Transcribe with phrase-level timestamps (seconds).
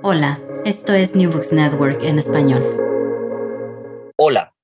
[0.00, 2.62] Hola, esto es New Books Network en español.
[4.16, 4.54] Hola,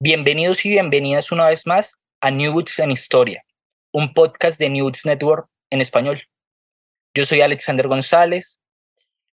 [0.00, 3.44] bienvenidos y bienvenidas una vez más a New Books en Historia,
[3.92, 6.22] un podcast de New Books Network en español.
[7.16, 8.60] Yo soy Alexander González,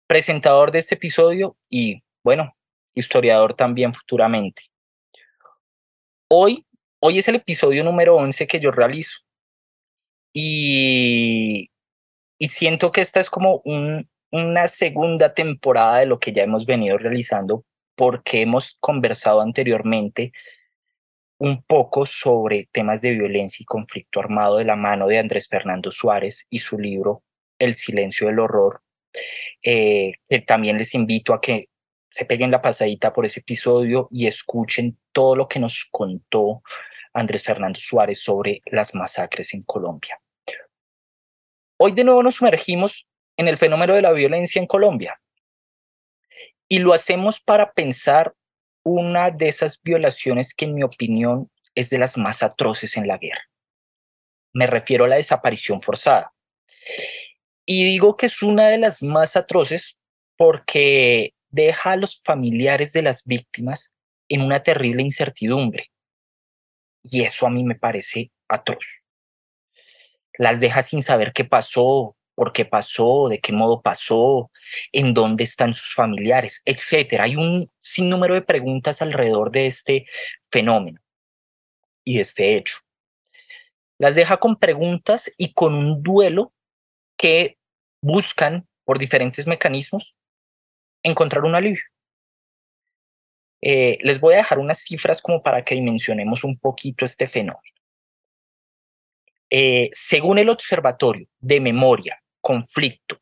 [0.07, 2.55] presentador de este episodio y, bueno,
[2.95, 4.63] historiador también futuramente.
[6.29, 6.65] Hoy,
[7.01, 9.19] hoy es el episodio número 11 que yo realizo
[10.33, 11.69] y,
[12.39, 16.65] y siento que esta es como un, una segunda temporada de lo que ya hemos
[16.65, 20.31] venido realizando porque hemos conversado anteriormente
[21.37, 25.91] un poco sobre temas de violencia y conflicto armado de la mano de Andrés Fernando
[25.91, 27.23] Suárez y su libro
[27.59, 28.81] El silencio del horror.
[29.61, 30.13] Eh,
[30.45, 31.69] también les invito a que
[32.09, 36.61] se peguen la pasadita por ese episodio y escuchen todo lo que nos contó
[37.13, 40.19] Andrés Fernando Suárez sobre las masacres en Colombia.
[41.77, 45.19] Hoy de nuevo nos sumergimos en el fenómeno de la violencia en Colombia.
[46.67, 48.33] Y lo hacemos para pensar
[48.83, 53.17] una de esas violaciones que en mi opinión es de las más atroces en la
[53.17, 53.43] guerra.
[54.53, 56.33] Me refiero a la desaparición forzada.
[57.65, 59.97] Y digo que es una de las más atroces
[60.35, 63.91] porque deja a los familiares de las víctimas
[64.27, 65.91] en una terrible incertidumbre.
[67.03, 69.05] Y eso a mí me parece atroz.
[70.37, 74.49] Las deja sin saber qué pasó, por qué pasó, de qué modo pasó,
[74.91, 77.25] en dónde están sus familiares, etcétera.
[77.25, 80.07] Hay un sinnúmero de preguntas alrededor de este
[80.51, 80.99] fenómeno
[82.03, 82.77] y de este hecho.
[83.99, 86.51] Las deja con preguntas y con un duelo
[87.15, 87.59] que
[88.01, 90.15] buscan por diferentes mecanismos
[91.03, 91.83] encontrar un alivio.
[93.61, 97.61] Eh, les voy a dejar unas cifras como para que dimensionemos un poquito este fenómeno.
[99.51, 103.17] Eh, según el Observatorio de Memoria conflicto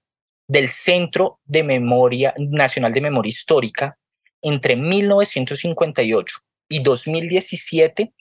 [0.47, 3.97] del Centro de Memoria Nacional de Memoria Histórica
[4.41, 6.37] entre 1958
[6.69, 8.13] y 2017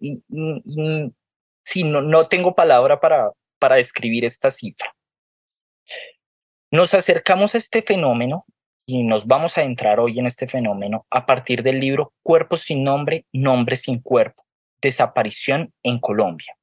[1.64, 4.94] sí, no, no tengo palabra para, para describir esta cifra.
[6.72, 8.46] Nos acercamos a este fenómeno
[8.86, 12.84] y nos vamos a entrar hoy en este fenómeno a partir del libro Cuerpos sin
[12.84, 14.44] nombre, Nombre sin cuerpo,
[14.82, 16.56] Desaparición en Colombia,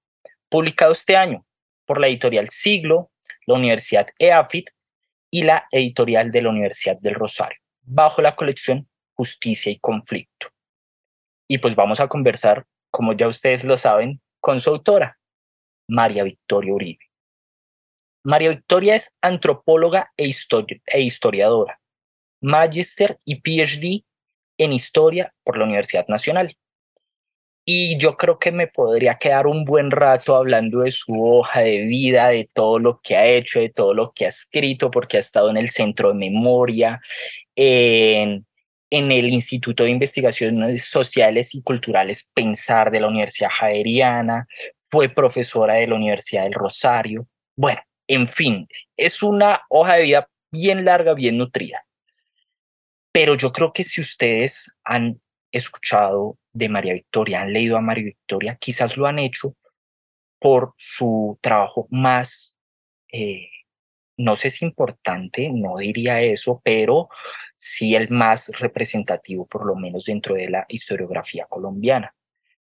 [0.48, 1.44] publicado este año
[1.86, 3.10] por la editorial Siglo,
[3.46, 4.70] la Universidad EAFIT
[5.30, 10.48] y la editorial de la Universidad del Rosario, bajo la colección Justicia y Conflicto.
[11.48, 15.18] Y pues vamos a conversar, como ya ustedes lo saben, con su autora,
[15.88, 17.10] María Victoria Uribe.
[18.24, 20.30] María Victoria es antropóloga e,
[20.86, 21.80] e historiadora,
[22.42, 24.04] magister y PhD
[24.58, 26.56] en historia por la Universidad Nacional.
[27.64, 31.80] Y yo creo que me podría quedar un buen rato hablando de su hoja de
[31.82, 35.20] vida, de todo lo que ha hecho, de todo lo que ha escrito, porque ha
[35.20, 37.00] estado en el Centro de Memoria,
[37.54, 38.46] en
[38.90, 44.48] en el Instituto de Investigaciones Sociales y Culturales Pensar de la Universidad Javeriana,
[44.90, 47.26] fue profesora de la Universidad del Rosario.
[47.56, 51.86] Bueno, en fin, es una hoja de vida bien larga, bien nutrida.
[53.12, 55.20] Pero yo creo que si ustedes han
[55.52, 59.54] escuchado de María Victoria, han leído a María Victoria, quizás lo han hecho
[60.40, 62.56] por su trabajo más,
[63.12, 63.48] eh,
[64.16, 67.08] no sé si importante, no diría eso, pero
[67.60, 72.14] sí el más representativo, por lo menos dentro de la historiografía colombiana.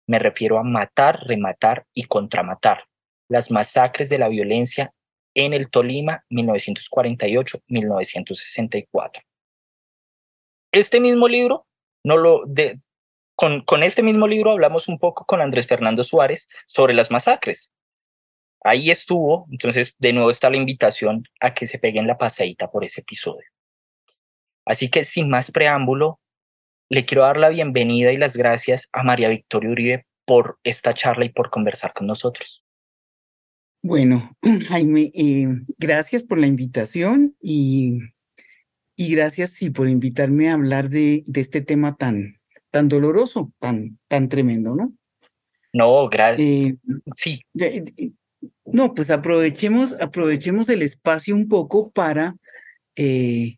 [0.06, 2.84] Me refiero a matar, rematar y contramatar,
[3.28, 4.92] las masacres de la violencia
[5.34, 9.22] en el Tolima 1948-1964.
[10.72, 11.66] Este mismo libro,
[12.04, 12.80] no lo de,
[13.34, 17.72] con, con este mismo libro hablamos un poco con Andrés Fernando Suárez sobre las masacres.
[18.62, 22.84] Ahí estuvo, entonces de nuevo está la invitación a que se peguen la pasadita por
[22.84, 23.46] ese episodio.
[24.70, 26.20] Así que sin más preámbulo,
[26.88, 31.24] le quiero dar la bienvenida y las gracias a María Victoria Uribe por esta charla
[31.24, 32.62] y por conversar con nosotros.
[33.82, 34.36] Bueno,
[34.68, 37.98] Jaime, eh, gracias por la invitación y,
[38.94, 42.36] y gracias sí por invitarme a hablar de, de este tema tan,
[42.70, 44.92] tan doloroso, tan, tan tremendo, ¿no?
[45.72, 46.48] No, gracias.
[46.48, 46.76] Eh,
[47.16, 47.42] sí.
[48.66, 52.36] no, pues aprovechemos, aprovechemos el espacio un poco para,
[52.94, 53.56] eh,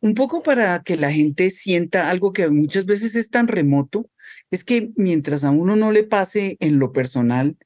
[0.00, 4.08] un poco para que la gente sienta algo que muchas veces es tan remoto,
[4.50, 7.56] es que mientras a uno no le pase en lo personal,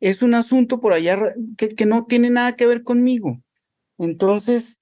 [0.00, 3.40] es un asunto por allá que, que no tiene nada que ver conmigo.
[3.96, 4.78] Entonces,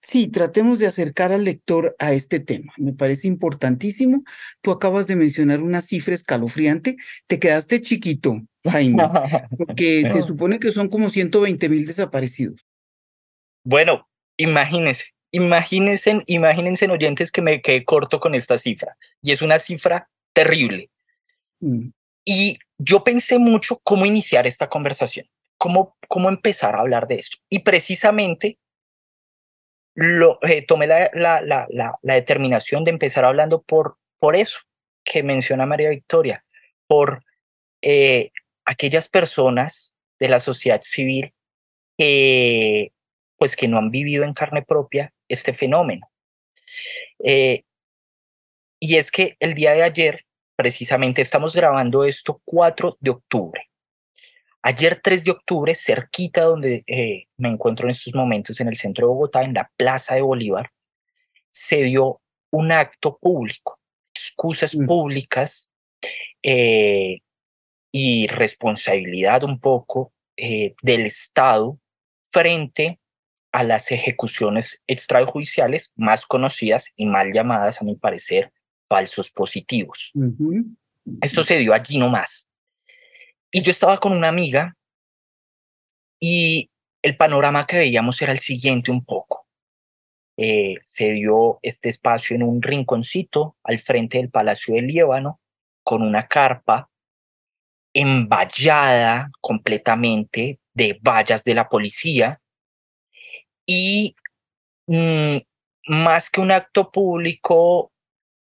[0.00, 2.72] sí, tratemos de acercar al lector a este tema.
[2.76, 4.22] Me parece importantísimo.
[4.60, 6.96] Tú acabas de mencionar una cifra escalofriante.
[7.26, 9.02] Te quedaste chiquito, Jaime,
[9.56, 12.64] porque se supone que son como 120 mil desaparecidos.
[13.64, 18.96] Bueno, imagínense, imagínense, imagínense oyentes que me quedé corto con esta cifra.
[19.22, 20.90] Y es una cifra terrible.
[21.60, 21.88] Mm.
[22.24, 25.26] Y yo pensé mucho cómo iniciar esta conversación,
[25.58, 27.38] cómo, cómo empezar a hablar de esto.
[27.48, 28.58] Y precisamente
[29.94, 34.58] lo, eh, tomé la, la, la, la, determinación de empezar hablando por, por eso
[35.04, 36.44] que menciona María Victoria,
[36.86, 37.24] por
[37.80, 38.30] eh,
[38.64, 41.32] aquellas personas de la sociedad civil
[41.96, 42.92] que,
[43.38, 46.10] pues, que no han vivido en carne propia este fenómeno.
[47.24, 47.64] Eh,
[48.80, 50.20] y es que el día de ayer,
[50.56, 53.70] precisamente estamos grabando esto 4 de octubre.
[54.62, 59.06] Ayer 3 de octubre, cerquita donde eh, me encuentro en estos momentos, en el centro
[59.06, 60.70] de Bogotá, en la Plaza de Bolívar,
[61.52, 62.20] se dio
[62.50, 63.78] un acto público,
[64.14, 64.86] excusas mm.
[64.86, 65.68] públicas
[66.42, 67.20] eh,
[67.92, 71.78] y responsabilidad un poco eh, del Estado
[72.32, 72.98] frente
[73.56, 78.52] a las ejecuciones extrajudiciales más conocidas y mal llamadas, a mi parecer,
[78.86, 80.12] falsos positivos.
[81.22, 82.50] Esto se dio allí nomás.
[83.50, 84.76] Y yo estaba con una amiga
[86.20, 86.70] y
[87.00, 89.46] el panorama que veíamos era el siguiente un poco.
[90.36, 95.40] Eh, se dio este espacio en un rinconcito al frente del Palacio del Líbano
[95.82, 96.90] con una carpa
[97.94, 102.38] envallada completamente de vallas de la policía
[103.66, 104.14] y
[104.86, 105.38] mm,
[105.88, 107.92] más que un acto público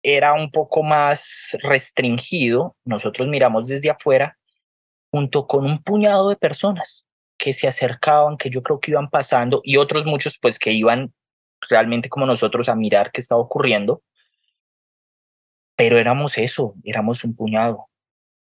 [0.03, 2.75] era un poco más restringido.
[2.85, 4.37] Nosotros miramos desde afuera
[5.11, 7.05] junto con un puñado de personas
[7.37, 11.13] que se acercaban, que yo creo que iban pasando, y otros muchos pues que iban
[11.69, 14.01] realmente como nosotros a mirar qué estaba ocurriendo.
[15.75, 17.89] Pero éramos eso, éramos un puñado.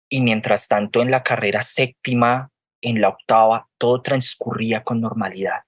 [0.09, 2.51] Y mientras tanto en la carrera séptima,
[2.81, 5.61] en la octava, todo transcurría con normalidad.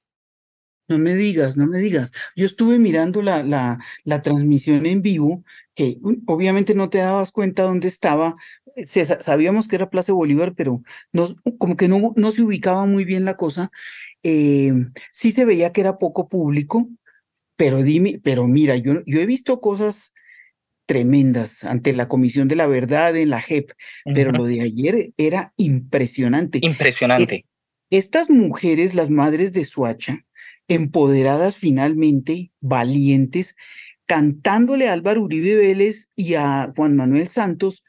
[0.90, 2.10] No me digas, no me digas.
[2.34, 5.44] Yo estuve mirando la, la, la transmisión en vivo,
[5.74, 8.34] que obviamente no te dabas cuenta dónde estaba,
[8.84, 10.82] sabíamos que era Plaza Bolívar, pero
[11.12, 11.28] no,
[11.58, 13.70] como que no, no se ubicaba muy bien la cosa.
[14.24, 14.72] Eh,
[15.12, 16.88] sí se veía que era poco público,
[17.56, 20.12] pero dime, pero mira, yo, yo he visto cosas
[20.86, 23.70] tremendas ante la Comisión de la Verdad en la JEP,
[24.12, 26.58] pero lo de ayer era impresionante.
[26.62, 27.34] Impresionante.
[27.90, 30.24] E, estas mujeres, las madres de Suacha,
[30.70, 33.56] empoderadas finalmente, valientes,
[34.06, 37.82] cantándole a Álvaro Uribe Vélez y a Juan Manuel Santos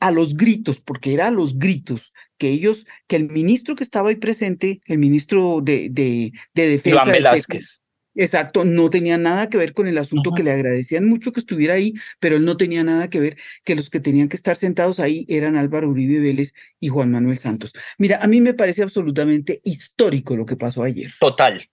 [0.00, 4.08] a los gritos, porque era a los gritos, que ellos, que el ministro que estaba
[4.08, 7.04] ahí presente, el ministro de, de, de Defensa.
[7.04, 7.83] Velázquez.
[8.14, 11.74] Exacto, no tenía nada que ver con el asunto, que le agradecían mucho que estuviera
[11.74, 15.00] ahí, pero él no tenía nada que ver, que los que tenían que estar sentados
[15.00, 17.72] ahí eran Álvaro Uribe Vélez y Juan Manuel Santos.
[17.98, 21.12] Mira, a mí me parece absolutamente histórico lo que pasó ayer.
[21.18, 21.68] Total,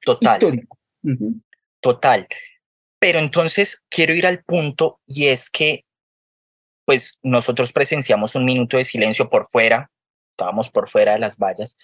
[0.00, 0.34] total.
[0.34, 0.78] Histórico.
[1.80, 2.26] Total.
[2.98, 5.84] Pero entonces quiero ir al punto y es que
[6.84, 9.90] pues nosotros presenciamos un minuto de silencio por fuera,
[10.32, 11.78] estábamos por fuera de las vallas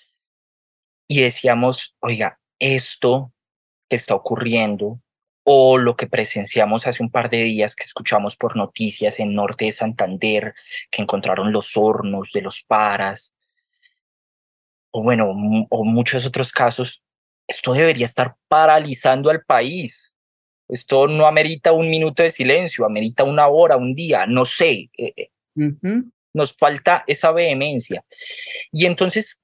[1.08, 3.32] y decíamos, oiga, esto
[3.88, 5.00] que está ocurriendo
[5.44, 9.66] o lo que presenciamos hace un par de días que escuchamos por noticias en norte
[9.66, 10.54] de Santander,
[10.90, 13.32] que encontraron los hornos de los paras,
[14.90, 15.30] o bueno,
[15.70, 17.02] o muchos otros casos,
[17.46, 20.12] esto debería estar paralizando al país.
[20.68, 24.90] Esto no amerita un minuto de silencio, amerita una hora, un día, no sé.
[24.96, 25.30] Eh, eh,
[26.32, 28.04] nos falta esa vehemencia.
[28.72, 29.40] Y entonces,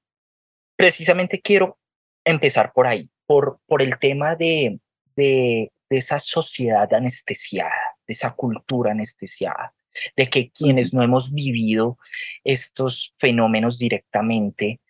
[0.77, 1.79] precisamente quiero
[2.25, 4.79] empezar por ahí, por, por el tema de,
[5.17, 9.73] de, de esa sociedad anestesiada, de esa cultura anestesiada,
[10.15, 11.97] de que quienes no hemos vivido
[12.45, 14.81] estos fenómenos directamente,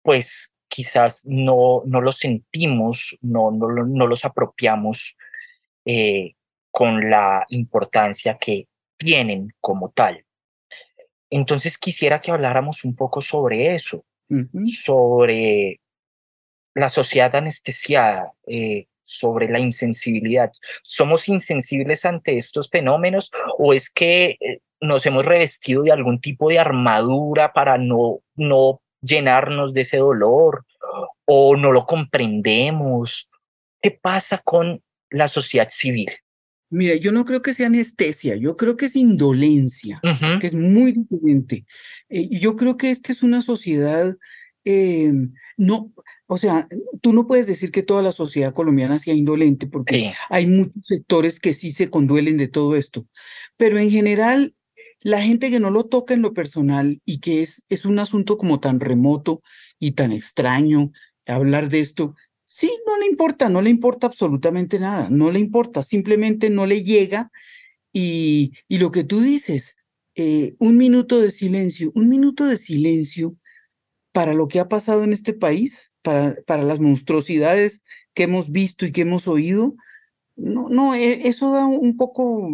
[0.00, 5.18] pues quizás no, no los sentimos, no, no, no los apropiamos
[5.84, 6.36] eh,
[6.70, 10.24] con la importancia que tienen como tal.
[11.28, 14.06] Entonces quisiera que habláramos un poco sobre eso,
[14.64, 15.79] sobre
[16.74, 20.52] la sociedad anestesiada, eh, sobre la insensibilidad.
[20.84, 26.48] ¿Somos insensibles ante estos fenómenos o es que eh, nos hemos revestido de algún tipo
[26.48, 30.64] de armadura para no, no llenarnos de ese dolor
[31.24, 33.28] o no lo comprendemos?
[33.82, 36.08] ¿Qué pasa con la sociedad civil?
[36.72, 40.00] Mira, yo no creo que sea anestesia, yo creo que es indolencia,
[40.40, 41.64] que es muy diferente.
[42.08, 44.16] Eh, yo creo que esta es una sociedad,
[44.64, 45.10] eh,
[45.56, 45.92] no,
[46.32, 46.68] o sea,
[47.00, 51.40] tú no puedes decir que toda la sociedad colombiana sea indolente, porque hay muchos sectores
[51.40, 53.04] que sí se conduelen de todo esto.
[53.56, 54.54] Pero en general,
[55.00, 58.38] la gente que no lo toca en lo personal y que es, es un asunto
[58.38, 59.42] como tan remoto
[59.80, 60.92] y tan extraño
[61.26, 62.14] hablar de esto,
[62.52, 66.82] Sí, no le importa, no le importa absolutamente nada, no le importa, simplemente no le
[66.82, 67.30] llega
[67.92, 69.76] y, y lo que tú dices,
[70.16, 73.36] eh, un minuto de silencio, un minuto de silencio
[74.12, 77.82] para lo que ha pasado en este país, para, para las monstruosidades
[78.14, 79.74] que hemos visto y que hemos oído,
[80.36, 82.50] no, no, e, eso da un poco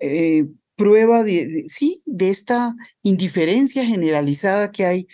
[0.00, 0.46] eh,
[0.76, 5.06] prueba de, sí, de esta indiferencia generalizada que hay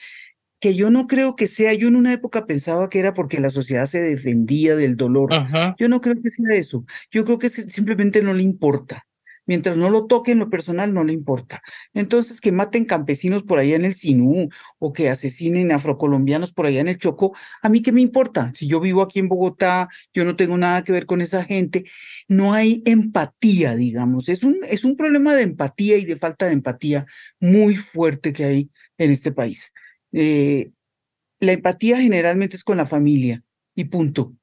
[0.60, 3.50] que yo no creo que sea, yo en una época pensaba que era porque la
[3.50, 5.30] sociedad se defendía del dolor.
[5.76, 6.86] Yo no creo que sea eso.
[7.10, 9.06] Yo creo que simplemente no le importa.
[9.46, 11.62] Mientras no lo toque en lo personal, no le importa.
[11.92, 14.48] Entonces, que maten campesinos por allá en el Sinú
[14.78, 18.52] o que asesinen afrocolombianos por allá en el Choco, ¿a mí qué me importa?
[18.54, 21.84] Si yo vivo aquí en Bogotá, yo no tengo nada que ver con esa gente.
[22.28, 24.28] No hay empatía, digamos.
[24.28, 27.06] Es un, es un problema de empatía y de falta de empatía
[27.40, 29.72] muy fuerte que hay en este país.
[30.12, 30.70] Eh,
[31.40, 33.42] la empatía generalmente es con la familia
[33.74, 34.34] y punto,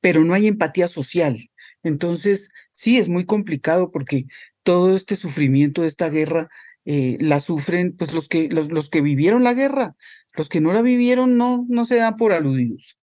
[0.00, 1.50] pero no hay empatía social.
[1.86, 4.24] Entonces, sí, es muy complicado porque
[4.62, 6.48] todo este sufrimiento de esta guerra
[6.84, 9.96] eh, la sufren pues los que, los, los, que vivieron la guerra.
[10.34, 12.98] Los que no la vivieron no, no se dan por aludidos.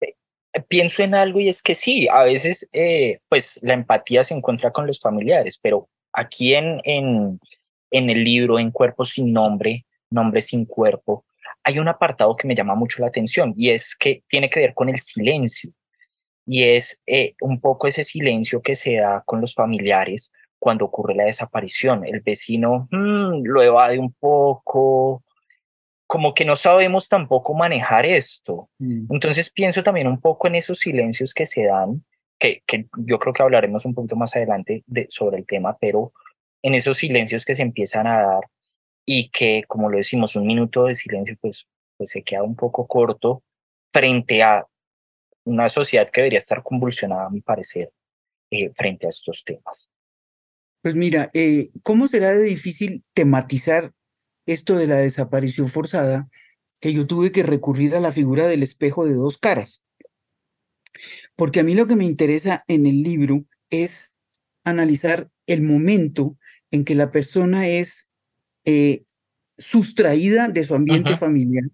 [0.00, 0.14] Eh,
[0.68, 2.68] pienso en algo y es que sí, a veces
[3.28, 7.40] pues la empatía se encuentra con los familiares, pero aquí en, en,
[7.90, 11.24] en el libro, en Cuerpos sin Nombre, Nombre sin cuerpo,
[11.62, 14.74] hay un apartado que me llama mucho la atención y es que tiene que ver
[14.74, 15.72] con el silencio.
[16.46, 21.14] Y es eh, un poco ese silencio que se da con los familiares cuando ocurre
[21.14, 22.04] la desaparición.
[22.06, 25.24] El vecino mm, lo evade un poco,
[26.06, 28.70] como que no sabemos tampoco manejar esto.
[28.78, 29.12] Mm.
[29.12, 32.04] Entonces pienso también un poco en esos silencios que se dan,
[32.38, 36.12] que, que yo creo que hablaremos un poquito más adelante de, sobre el tema, pero
[36.62, 38.44] en esos silencios que se empiezan a dar
[39.04, 42.86] y que, como lo decimos, un minuto de silencio pues, pues se queda un poco
[42.86, 43.42] corto
[43.92, 44.66] frente a
[45.46, 47.92] una sociedad que debería estar convulsionada, a mi parecer,
[48.50, 49.88] eh, frente a estos temas.
[50.82, 53.92] Pues mira, eh, ¿cómo será de difícil tematizar
[54.44, 56.28] esto de la desaparición forzada
[56.80, 59.84] que yo tuve que recurrir a la figura del espejo de dos caras?
[61.36, 64.12] Porque a mí lo que me interesa en el libro es
[64.64, 66.36] analizar el momento
[66.72, 68.10] en que la persona es
[68.64, 69.04] eh,
[69.58, 71.64] sustraída de su ambiente familiar,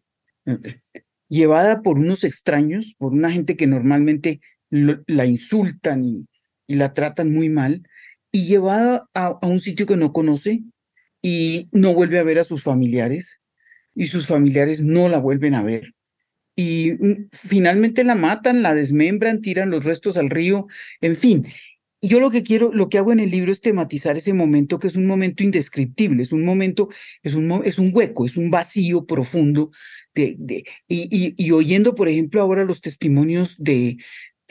[1.33, 6.27] llevada por unos extraños, por una gente que normalmente la insultan y,
[6.69, 7.83] la tratan muy mal,
[8.31, 10.63] y llevada a, un sitio que no conoce
[11.21, 13.41] y no vuelve a ver a sus familiares,
[13.95, 15.95] y sus familiares no la vuelven a ver.
[16.55, 20.67] Y mm, finalmente la matan, la desmembran, tiran los restos al río,
[21.01, 21.47] en fin,
[22.03, 24.89] yo lo que quiero, lo que hago en el libro es tematizar ese momento que
[24.89, 26.89] es un momento indescriptible, es un momento,
[27.23, 29.71] es un hueco, es un vacío profundo.
[30.15, 33.97] De, de y, y, oyendo, por ejemplo, ahora los testimonios de,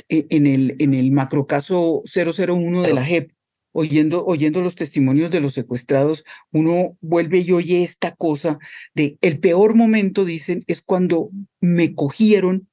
[0.10, 3.32] e, en el, en el macrocaso 001 de la JEP,
[3.72, 8.60] oyendo, oyendo los testimonios de los secuestrados, uno vuelve y oye esta cosa
[8.94, 12.68] de el peor momento, dicen, es cuando me cogieron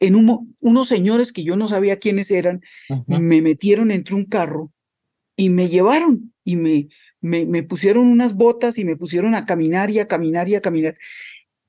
[0.00, 0.14] en
[0.60, 2.62] unos señores que yo no sabía quiénes eran,
[3.08, 4.70] me metieron entre un carro
[5.36, 6.88] y me llevaron y me,
[7.20, 10.60] me, me, pusieron unas botas y me pusieron a caminar y a caminar y a
[10.60, 10.96] caminar.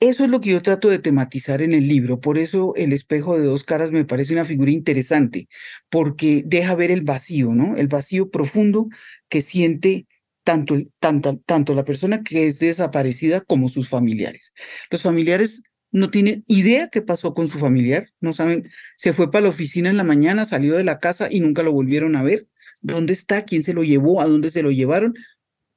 [0.02, 3.38] Eso es lo que yo trato de tematizar en el libro, por eso el espejo
[3.38, 5.50] de dos caras me parece una figura interesante,
[5.90, 7.76] porque deja ver el vacío, ¿no?
[7.76, 8.88] El vacío profundo
[9.28, 10.08] que siente
[10.46, 14.54] tanto, tanto, tanto la persona que es desaparecida como sus familiares.
[14.90, 19.44] Los familiares no tiene idea qué pasó con su familiar, no saben, se fue para
[19.44, 22.48] la oficina en la mañana, salió de la casa y nunca lo volvieron a ver.
[22.82, 23.44] ¿Dónde está?
[23.44, 24.22] ¿Quién se lo llevó?
[24.22, 25.14] ¿A dónde se lo llevaron?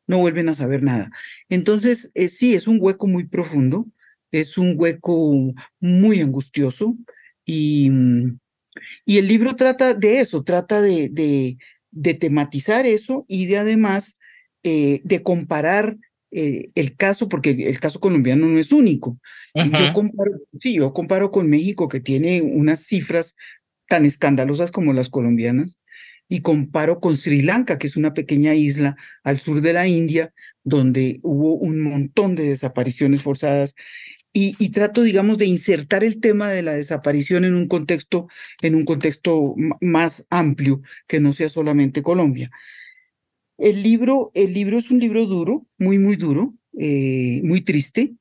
[0.07, 1.11] No vuelven a saber nada.
[1.49, 3.87] Entonces, eh, sí, es un hueco muy profundo,
[4.33, 6.97] es un hueco muy angustioso
[7.45, 8.39] y, mm,
[9.05, 11.59] y el libro trata de eso, trata de, de,
[11.91, 14.19] de tematizar eso y de además
[14.65, 15.97] eh, de comparar
[16.31, 19.19] eh, el caso, porque el caso colombiano no es único.
[19.55, 23.37] Yo comparo, sí, yo comparo con México, que tiene unas cifras
[23.87, 25.79] tan escandalosas como las colombianas
[26.29, 30.33] y comparo con Sri Lanka, que es una pequeña isla al sur de la India,
[30.65, 33.75] donde hubo un montón de desapariciones forzadas.
[34.35, 38.29] Y, trato, digamos, de insertar el tema de la desaparición en un contexto,
[38.63, 42.51] en un contexto más amplio, que no sea solamente Colombia.
[43.59, 48.15] El libro, el libro es un libro duro, muy, muy duro, eh, muy triste,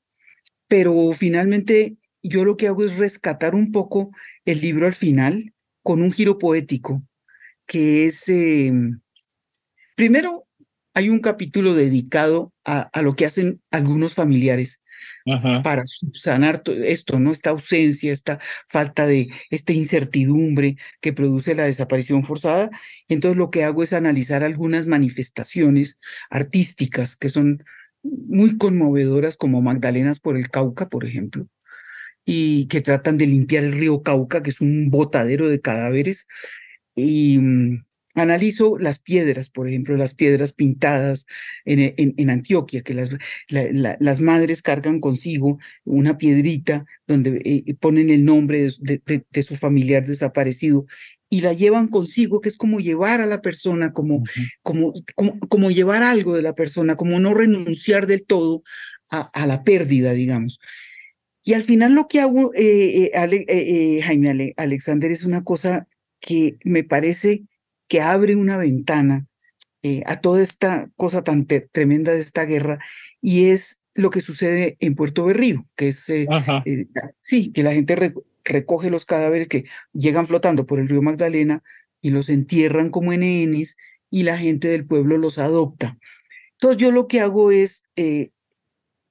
[0.68, 4.12] pero finalmente yo lo que hago es rescatar un poco
[4.44, 7.03] el libro al final con un giro poético
[7.72, 9.00] que es, em,
[9.96, 10.46] primero,
[10.94, 14.80] hay un capítulo dedicado a, lo que hacen algunos familiares
[15.63, 17.31] para subsanar esto, ¿no?
[17.31, 22.70] Esta ausencia, esta falta de, esta incertidumbre que produce la desaparición forzada.
[23.08, 25.98] Entonces lo que hago es analizar algunas manifestaciones
[26.29, 27.63] artísticas que son
[28.03, 31.48] muy conmovedoras, como Magdalenas por el Cauca, por ejemplo,
[32.25, 36.27] y que tratan de limpiar el río Cauca, que es un botadero de cadáveres,
[36.96, 37.81] y mm,
[38.15, 41.25] analizo las piedras, por ejemplo, las piedras pintadas
[41.65, 43.10] en, e, en, Antioquia, que las,
[43.50, 50.86] las madres cargan consigo una piedrita donde eh, ponen el nombre de, su familiar desaparecido
[51.30, 54.24] y la llevan consigo, que es como llevar a la persona, como,
[54.63, 54.94] como,
[55.48, 58.63] como, llevar algo de la persona, como no renunciar del todo
[59.10, 60.60] a, la pérdida, digamos.
[61.44, 65.88] Y al final lo que hago, eh, eh, Jaime Alexander, es una cosa
[66.20, 67.44] que me parece
[67.91, 69.27] que abre una ventana
[69.83, 72.79] eh, a toda esta cosa tan tremenda de esta guerra
[73.21, 76.25] y es lo que sucede en Puerto Berrío, que es, eh,
[76.63, 76.88] eh,
[77.19, 78.13] sí, que la gente
[78.45, 81.63] recoge los cadáveres que llegan flotando por el río Magdalena
[82.00, 83.75] y los entierran como NNs
[84.10, 86.00] y la gente del pueblo los adopta.
[86.53, 87.83] Entonces yo lo que hago es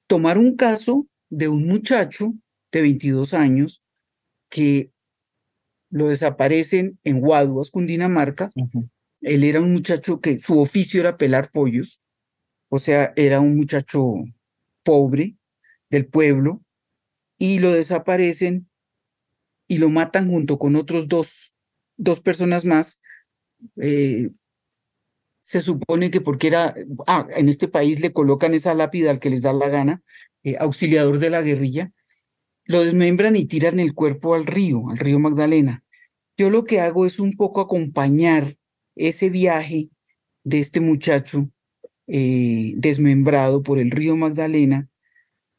[0.06, 2.32] tomar un caso de un muchacho
[2.72, 3.82] de 22 años
[4.49, 4.90] que
[5.90, 8.50] lo desaparecen en Guaduas, Cundinamarca.
[9.20, 12.00] Él era un muchacho que su oficio era pelar pollos,
[12.68, 14.14] o sea, era un muchacho
[14.83, 15.37] pobre
[15.90, 16.62] del pueblo,
[17.37, 18.68] y lo desaparecen
[19.66, 21.55] y lo matan junto con otros dos,
[21.96, 23.00] dos personas más.
[23.76, 24.31] Eh,
[25.40, 26.74] se supone que porque era,
[27.07, 30.03] ah, en este país le colocan esa lápida al que les da la gana,
[30.44, 31.92] eh, auxiliador de la guerrilla,
[32.64, 35.85] lo desmembran y tiran el cuerpo al río, al río Magdalena.
[36.37, 38.57] Yo lo que hago es un poco acompañar
[38.96, 39.90] ese viaje
[40.44, 41.51] de este muchacho
[42.07, 44.88] eh, desmembrado por el río Magdalena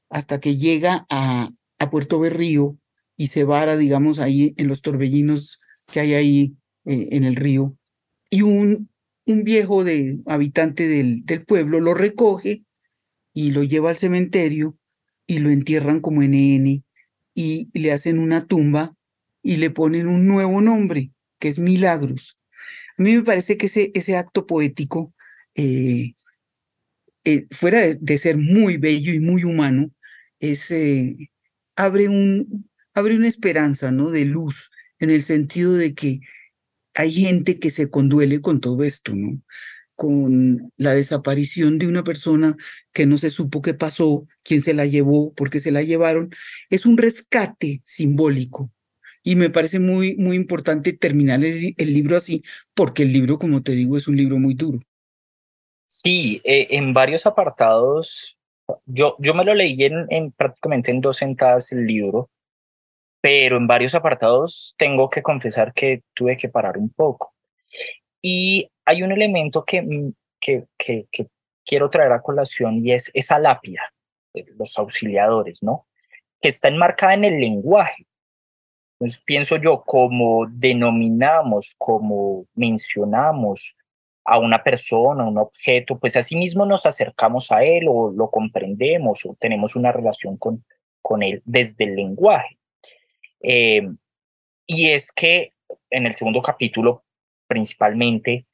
[0.10, 1.52] hasta que llega a,
[1.90, 2.78] Puerto Berrío
[3.18, 5.60] y se vara, digamos, ahí en los torbellinos
[5.92, 7.76] que hay ahí eh, en el río.
[8.30, 8.90] Y un,
[9.26, 12.64] un viejo de, habitante del, del pueblo lo recoge
[13.34, 14.78] y lo lleva al cementerio
[15.26, 16.84] y lo entierran como NN
[17.34, 18.96] y le hacen una tumba
[19.41, 22.38] y le ponen un nuevo nombre, que es Milagros.
[22.98, 25.13] A mí me parece que ese, ese acto poético,
[25.56, 26.13] eh,
[27.24, 29.91] eh, fuera de, ser muy bello y muy humano,
[30.39, 31.32] es, eh,
[31.76, 34.12] abre, un, abre una esperanza ¿no?
[34.12, 36.20] de luz, en el sentido de que
[36.94, 39.41] hay gente que se conduele con todo esto, ¿no?
[40.02, 42.58] Con la desaparición de una persona
[42.92, 46.32] que no se supo qué pasó, quién se la llevó, por qué se la llevaron,
[46.72, 48.72] es un rescate simbólico.
[49.22, 52.42] Y me parece muy, muy importante terminar el, libro así,
[52.74, 54.80] porque el libro, como te digo, es un libro muy duro.
[55.86, 58.40] Sí, eh, en varios apartados,
[58.88, 62.32] yo, yo me lo leí en, en prácticamente en dos sentadas el libro,
[63.22, 67.36] pero en varios apartados tengo que confesar que tuve que parar un poco.
[68.20, 71.08] Y hay un elemento que, mm, que, que,
[71.63, 73.94] quiero traer a colación y es esa lápida,
[74.58, 75.86] los auxiliadores, ¿no?
[76.41, 78.08] Que está enmarcada en el lenguaje.
[79.00, 83.76] Entonces pienso yo, como denominamos, como mencionamos
[84.26, 89.26] a una persona, un objeto, pues así mismo nos acercamos a él o lo comprendemos
[89.26, 90.65] o tenemos una relación con,
[91.02, 92.58] con él desde el lenguaje.
[93.39, 93.88] Eh,
[94.65, 95.54] y es que
[95.89, 97.04] en el segundo capítulo
[97.52, 98.46] principalmente,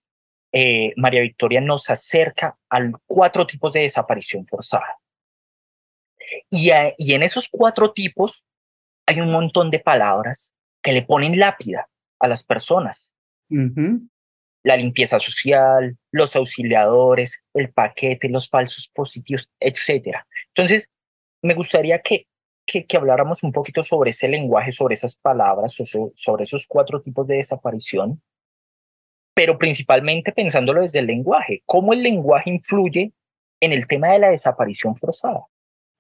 [0.52, 4.98] eh, María Victoria nos acerca a cuatro tipos de desaparición forzada.
[6.50, 8.44] Y, y en esos cuatro tipos
[9.06, 13.12] hay un montón de palabras que le ponen lápida a las personas.
[13.50, 20.18] La limpieza social, los auxiliadores, el paquete, los falsos positivos, etc.
[20.50, 20.92] Entonces,
[21.42, 22.28] me gustaría que,
[22.66, 25.74] que, que, habláramos un poquito sobre ese lenguaje, sobre esas palabras,
[26.16, 28.22] sobre esos cuatro tipos de desaparición
[29.38, 33.14] pero principalmente pensándolo desde el lenguaje, cómo el lenguaje influye
[33.60, 35.42] en el tema de la desaparición forzada.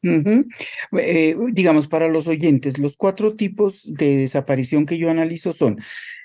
[0.02, 5.80] Eh, digamos, para los oyentes, los cuatro tipos de desaparición que yo analizo son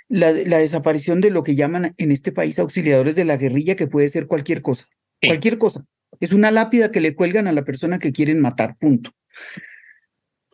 [0.08, 4.08] la, desaparición de lo que llaman en este país auxiliadores de la guerrilla, que puede
[4.08, 4.86] ser cualquier cosa,
[5.20, 5.84] cualquier cosa.
[6.18, 9.10] Es una lápida que le cuelgan a la persona que quieren matar, punto.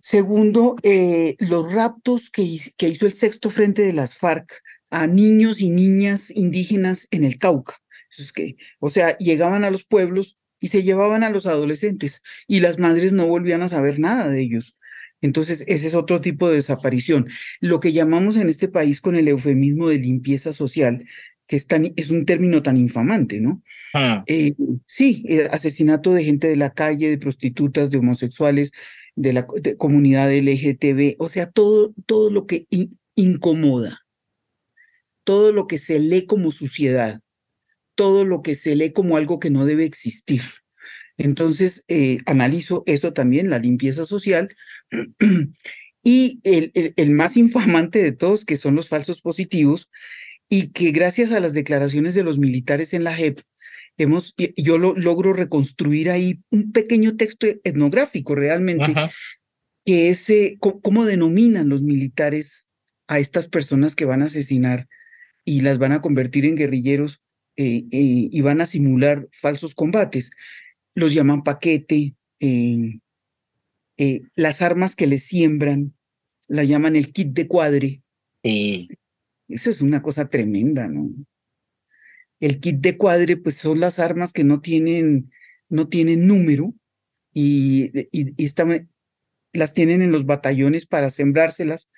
[0.00, 4.60] Segundo, eh, los raptos que, que hizo el sexto frente de las FARC
[4.90, 7.76] a niños y niñas indígenas en el Cauca.
[8.16, 12.60] Es que, o sea, llegaban a los pueblos y se llevaban a los adolescentes y
[12.60, 14.78] las madres no volvían a saber nada de ellos.
[15.20, 17.28] Entonces, ese es otro tipo de desaparición.
[17.60, 21.04] Lo que llamamos en este país con el eufemismo de limpieza social,
[21.46, 23.62] que es, es un término tan infamante, ¿no?
[23.94, 24.22] Ah.
[24.26, 24.54] Eh,
[24.86, 28.72] sí, eh, asesinato de gente de la calle, de prostitutas, de homosexuales,
[29.16, 29.46] de la
[29.76, 32.66] comunidad LGTB, o sea, todo, todo lo que
[33.16, 34.06] incomoda,
[35.28, 37.20] todo lo que se lee como suciedad,
[37.94, 40.40] todo lo que se lee como algo que no debe existir.
[41.18, 44.48] Entonces, eh, analizo eso también, la limpieza social.
[46.02, 49.90] y el, el, más infamante de todos, que son los falsos positivos,
[50.48, 53.40] y que gracias a las declaraciones de los militares en la JEP,
[53.98, 58.94] hemos, yo lo, logro reconstruir ahí un pequeño texto etnográfico realmente,
[59.84, 62.66] que es eh, cómo denominan los militares
[63.08, 64.88] a estas personas que van a asesinar
[65.48, 67.22] y las van a convertir en guerrilleros
[67.56, 70.30] eh, eh, y van a simular falsos combates.
[70.94, 73.00] Los llaman paquete, eh,
[74.36, 75.94] las armas que les siembran,
[76.48, 78.02] la llaman el kit de cuadre.
[78.42, 81.08] Eso es una cosa tremenda, ¿no?
[82.40, 85.32] El kit de cuadre, pues son las armas que no tienen,
[85.70, 86.74] no tienen número
[87.32, 88.50] y, y, y
[89.54, 91.90] las tienen en los batallones para sembrárselas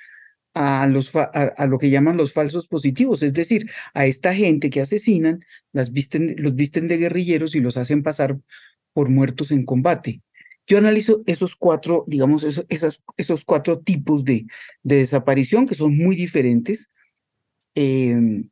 [0.54, 4.80] a, los a, lo que llaman los falsos positivos, es decir, a esta gente que
[4.80, 8.38] asesinan, las visten, los visten de guerrilleros y los hacen pasar
[8.92, 10.22] por muertos en combate.
[10.66, 14.46] Yo analizo esos cuatro, digamos, esos, esos cuatro tipos de,
[14.82, 16.88] de, desaparición que son muy diferentes.
[17.74, 18.48] Em,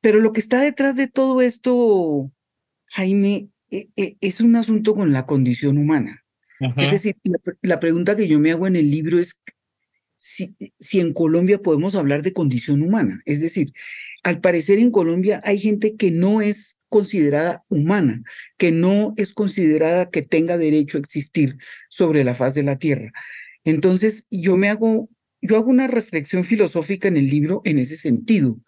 [0.00, 2.32] pero lo que está detrás de todo esto,
[2.86, 6.22] Jaime, e, e, es un asunto con la condición humana.
[6.76, 7.16] Es decir,
[7.62, 9.40] la, pregunta que yo me hago en el libro es
[10.22, 10.54] si,
[11.00, 13.20] en Colombia podemos hablar de condición humana.
[13.24, 13.72] Es decir,
[14.22, 18.22] al parecer en Colombia hay gente que no es considerada humana,
[18.56, 21.56] que no es considerada que tenga derecho a existir
[21.88, 23.12] sobre la faz de la tierra.
[23.64, 25.08] Entonces, yo me hago,
[25.40, 28.60] yo hago una reflexión filosófica en el libro en ese sentido.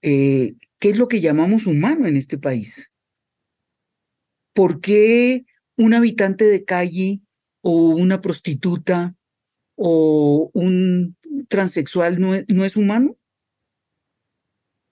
[0.00, 2.92] Eh, ¿Qué es lo que llamamos humano en este país?
[4.52, 5.44] ¿Por qué
[5.76, 7.22] un habitante de calle
[7.62, 9.16] o una prostituta
[9.76, 11.16] o un
[11.48, 13.16] transexual no es, no es humano?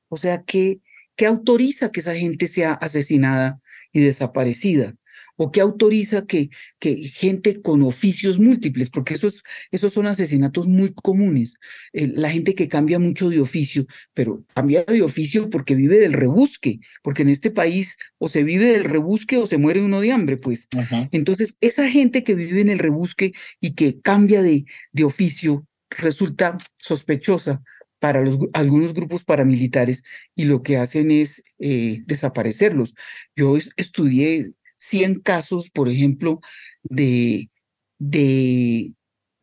[0.09, 0.81] O sea, ¿qué,
[1.17, 3.61] ¿qué autoriza que esa gente sea asesinada
[3.93, 4.95] y desaparecida?
[5.37, 10.93] O qué autoriza que, que gente con oficios múltiples, porque esos, esos son asesinatos muy
[10.95, 11.57] comunes,
[11.93, 16.13] eh, la gente que cambia mucho de oficio, pero cambia de oficio porque vive del
[16.13, 20.13] rebusque, porque en este país o se vive del rebusque o se muere uno de
[20.13, 20.69] hambre, pues.
[21.11, 26.57] Entonces, esa gente que vive en el rebusque y que cambia de, de oficio resulta
[26.79, 27.63] sospechosa
[28.03, 30.03] para los, algunos grupos paramilitares
[30.35, 32.95] y lo que hacen es eh, desaparecerlos.
[33.37, 36.41] Yo estudié 100 casos, por ejemplo,
[36.83, 37.51] de,
[37.99, 38.95] de,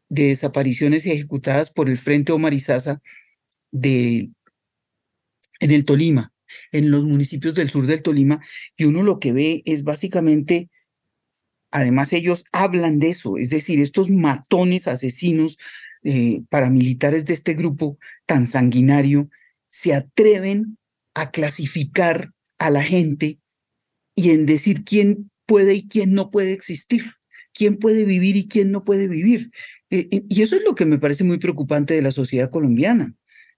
[0.10, 2.54] desapariciones ejecutadas por el Frente Omar
[3.72, 4.32] de,
[5.62, 6.34] en el Tolima,
[6.74, 8.42] en los municipios del sur del Tolima,
[8.76, 10.70] y uno lo que ve es básicamente,
[11.72, 15.58] además ellos hablan de eso, es decir, estos matones asesinos
[16.04, 19.30] eh, paramilitares de este grupo tan sanguinario
[19.70, 20.78] se atreven
[21.14, 23.39] a clasificar a la gente
[24.20, 27.06] y en decir quién puede y quién no puede existir,
[27.54, 29.50] quién puede vivir y quién no puede vivir.
[29.90, 33.16] Eh, eh, y eso es lo que me parece muy preocupante de la sociedad colombiana.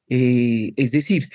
[0.07, 1.29] Eh, es decir,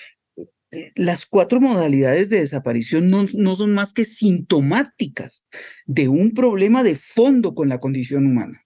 [0.94, 5.44] las cuatro modalidades de desaparición no, no son más que sintomáticas
[5.86, 8.62] de un problema de fondo con la condición humana.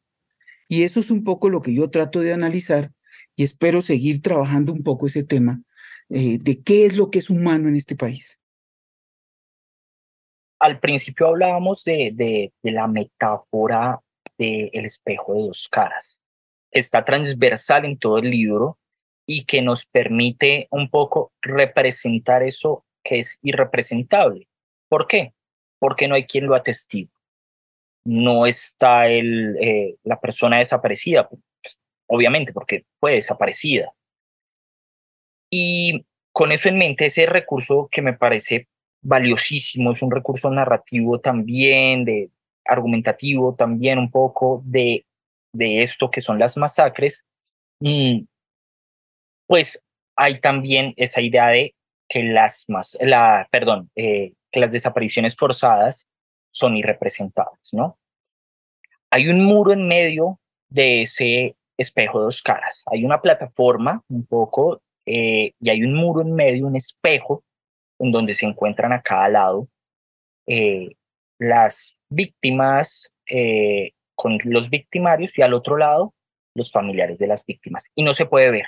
[0.69, 2.93] Y eso es un poco lo que yo trato de analizar
[3.35, 5.63] y espero seguir trabajando un poco ese tema
[6.11, 8.40] de qué es lo que es humano en este país
[10.61, 13.99] al principio hablábamos de, de, la metáfora
[14.39, 16.21] del espejo de dos caras.
[16.71, 18.79] Está transversal en todo el libro
[19.27, 24.49] y que nos permite un poco representar eso que es irrepresentable.
[24.89, 25.33] ¿Por qué?
[25.79, 27.11] Porque no hay quien lo atestigue.
[28.05, 31.43] No está el, eh, la persona desaparecida, pues,
[32.07, 33.93] obviamente, porque fue desaparecida.
[35.51, 38.69] Y con eso en mente, ese recurso que me parece
[39.03, 42.31] valiosísimo, es un recurso narrativo también de,
[42.65, 45.05] argumentativo también un poco de,
[45.53, 47.25] de esto que son las masacres,
[47.81, 48.21] mm,
[49.47, 49.83] pues
[50.17, 51.75] hay también esa idea de
[52.09, 56.07] que las, más, la, perdón, eh, que las desapariciones forzadas
[56.53, 57.97] son irrepresentables, ¿no?
[59.11, 62.85] Hay un muro en medio de ese espejo de dos caras.
[62.87, 67.43] Hay una plataforma un poco eh, y hay un muro en medio, un espejo,
[68.01, 69.69] en donde se encuentran a cada lado
[70.47, 70.97] eh,
[71.39, 76.15] las víctimas eh, con los victimarios y al otro lado
[76.55, 77.91] los familiares de las víctimas.
[77.95, 78.67] Y no se puede ver,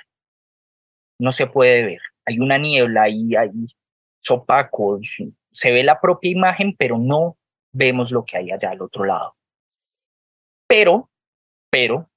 [1.19, 2.01] no se puede ver.
[2.25, 3.51] Hay una niebla y hay
[4.21, 5.01] sopaco,
[5.51, 7.37] se ve la propia imagen, pero no
[7.73, 9.35] vemos lo que hay allá al otro lado.
[10.69, 11.11] Pero,
[11.71, 12.09] pero,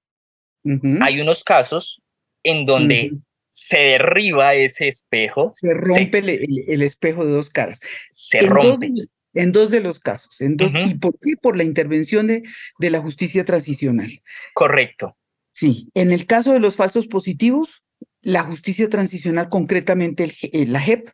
[1.02, 2.02] hay unos casos
[2.44, 3.12] en donde
[3.56, 5.50] se derriba ese espejo.
[5.50, 7.80] Se rompe el, espejo de dos caras.
[8.12, 8.92] Se rompe.
[9.34, 10.42] en dos de los casos.
[10.42, 11.36] En dos, ¿Y por qué?
[11.42, 12.44] Por la intervención de,
[12.80, 14.12] de la justicia transicional.
[14.54, 15.16] Correcto.
[15.54, 17.82] Sí, en el caso de los falsos positivos,
[18.22, 21.12] la justicia transicional, concretamente el, la JEP,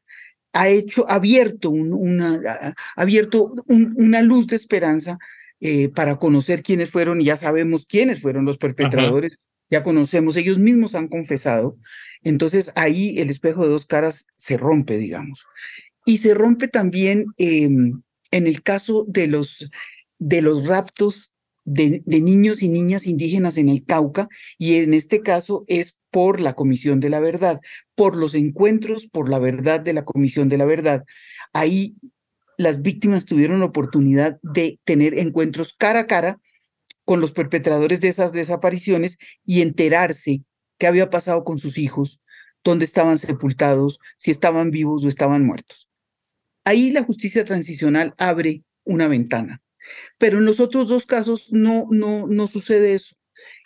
[0.53, 5.19] ha hecho, abierto, una, abierto una luz de esperanza
[5.59, 9.39] eh, para conocer quiénes fueron, y ya sabemos quiénes fueron los perpetradores,
[9.71, 11.77] ya conocemos, ellos mismos han confesado,
[12.23, 15.45] entonces ahí el espejo de dos caras se rompe, digamos.
[16.05, 19.71] Y se rompe también em, en el caso de los,
[20.19, 25.21] de los raptos de, de, niños y niñas indígenas en el Cauca, y en este
[25.21, 27.61] caso es por la Comisión de la Verdad,
[27.95, 31.05] por los encuentros por la verdad de la Comisión de la Verdad.
[31.53, 31.95] Ahí
[32.57, 36.39] las víctimas tuvieron la oportunidad de tener encuentros cara a cara
[37.11, 40.45] con los perpetradores de esas desapariciones y enterarse
[40.77, 42.21] qué había pasado con sus hijos,
[42.63, 45.89] dónde estaban sepultados, si estaban vivos o estaban muertos.
[46.63, 49.61] Ahí la justicia transicional abre una ventana.
[50.19, 53.17] Pero en los otros dos casos no, no, no sucede eso.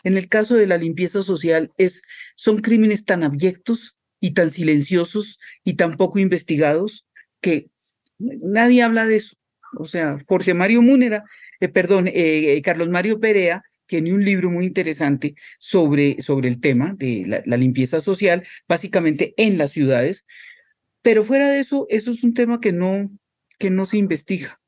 [0.04, 2.02] En el caso de la limpieza social es,
[2.36, 7.06] son crímenes tan abyectos y tan silenciosos y tan poco investigados
[7.42, 7.70] que
[8.18, 9.36] nadie habla de eso.
[9.78, 11.24] O sea, Jorge Mario Múnera,
[11.60, 12.14] eh, perdón, eh,
[12.56, 17.58] eh, Carlos Mario Perea tiene un libro muy interesante sobre, sobre el tema de la,
[17.58, 20.26] limpieza social, básicamente en las ciudades,
[21.02, 23.12] pero fuera de eso, eso es un tema que no,
[23.60, 24.60] que no se investiga.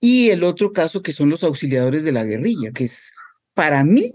[0.00, 3.12] Y el otro caso que son los auxiliadores de la guerrilla, que es,
[3.54, 4.12] para mí,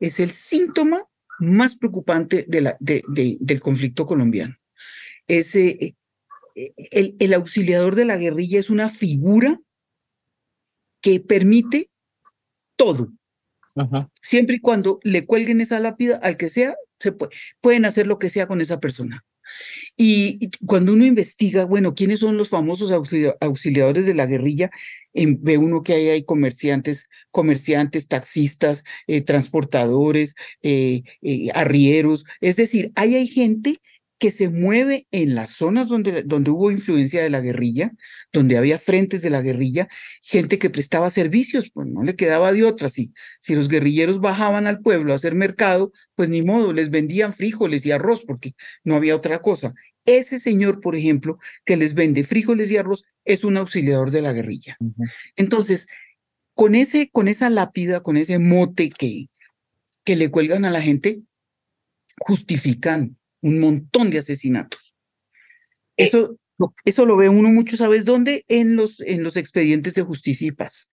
[0.00, 1.04] es el síntoma
[1.38, 4.56] más preocupante del conflicto colombiano.
[5.26, 5.86] El,
[7.18, 9.60] el auxiliador de la guerrilla es una figura
[11.00, 11.90] que permite
[12.76, 13.12] todo.
[14.22, 17.30] Siempre y cuando le cuelguen esa lápida al que sea, se puede,
[17.60, 19.24] pueden hacer lo que sea con esa persona.
[19.96, 22.90] Y, cuando uno investiga, bueno, ¿quiénes son los famosos
[23.40, 24.70] auxiliadores de la guerrilla?
[25.14, 32.24] ve uno que hay, hay comerciantes, comerciantes, taxistas, eh, transportadores, eh, eh, arrieros.
[32.40, 33.80] Es decir, ahí hay gente
[34.18, 37.92] que se mueve en las zonas donde, donde hubo influencia de la guerrilla,
[38.32, 39.88] donde había frentes de la guerrilla,
[40.22, 42.88] gente que prestaba servicios, pues no le quedaba de otra.
[42.88, 47.32] Si, si los guerrilleros bajaban al pueblo a hacer mercado, pues ni modo, les vendían
[47.32, 49.72] frijoles y arroz porque no había otra cosa.
[50.04, 54.32] Ese señor, por ejemplo, que les vende frijoles y arroz, es un auxiliador de la
[54.32, 54.76] guerrilla.
[55.36, 55.86] Entonces,
[56.54, 59.28] con, ese, con esa lápida, con ese mote que,
[60.04, 61.20] que le cuelgan a la gente,
[62.18, 64.94] justifican un montón de asesinatos.
[65.96, 66.36] Eh, eso,
[66.84, 68.44] eso lo ve uno mucho, ¿sabes dónde?
[68.48, 70.88] En los, en los expedientes de justicia y paz.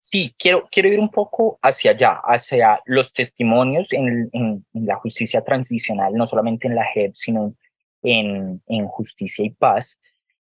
[0.00, 5.42] Sí, quiero, quiero ir un poco hacia allá, hacia los testimonios en, en, la justicia
[5.42, 7.54] transicional, no solamente en la JEP, sino
[8.02, 9.98] en, en justicia y paz,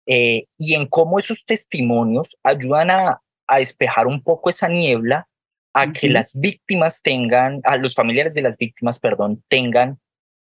[0.05, 5.27] eh, y en cómo esos testimonios ayudan a, a despejar un poco esa niebla,
[5.73, 9.99] a que las víctimas tengan, a los familiares de las víctimas, perdón, tengan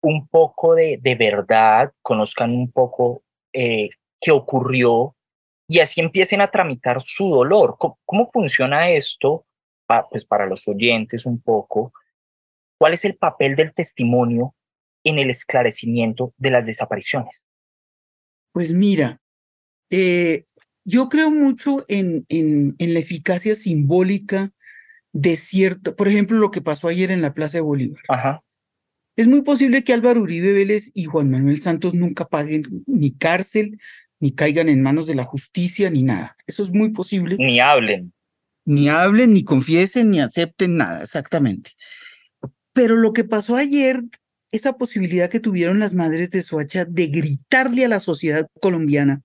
[0.02, 5.16] un poco de, de verdad, conozcan un poco eh, qué ocurrió
[5.68, 7.78] y así empiecen a tramitar su dolor.
[7.78, 9.46] ¿Cómo, funciona esto?
[10.10, 11.92] pues para los oyentes un poco,
[12.78, 14.56] ¿cuál es el papel del testimonio
[15.04, 17.46] en el esclarecimiento de las desapariciones?
[18.54, 19.20] Pues mira,
[19.90, 20.46] eh,
[20.86, 24.54] yo creo mucho en, en, en, la eficacia simbólica
[25.12, 28.02] de cierto, por ejemplo, lo que pasó ayer en la Plaza de Bolívar.
[28.08, 28.44] Ajá.
[29.16, 33.78] Es muy posible que Álvaro Uribe Vélez y Juan Manuel Santos nunca paguen ni cárcel,
[34.20, 36.38] ni caigan en manos de la justicia, ni nada.
[36.48, 37.36] Eso es muy posible.
[37.38, 38.14] Ni hablen.
[38.66, 41.72] Ni hablen, ni confiesen, ni acepten nada, exactamente.
[42.74, 44.02] Pero lo que pasó ayer,
[44.52, 49.22] esa posibilidad que tuvieron las madres de Soacha de gritarle a la sociedad colombiana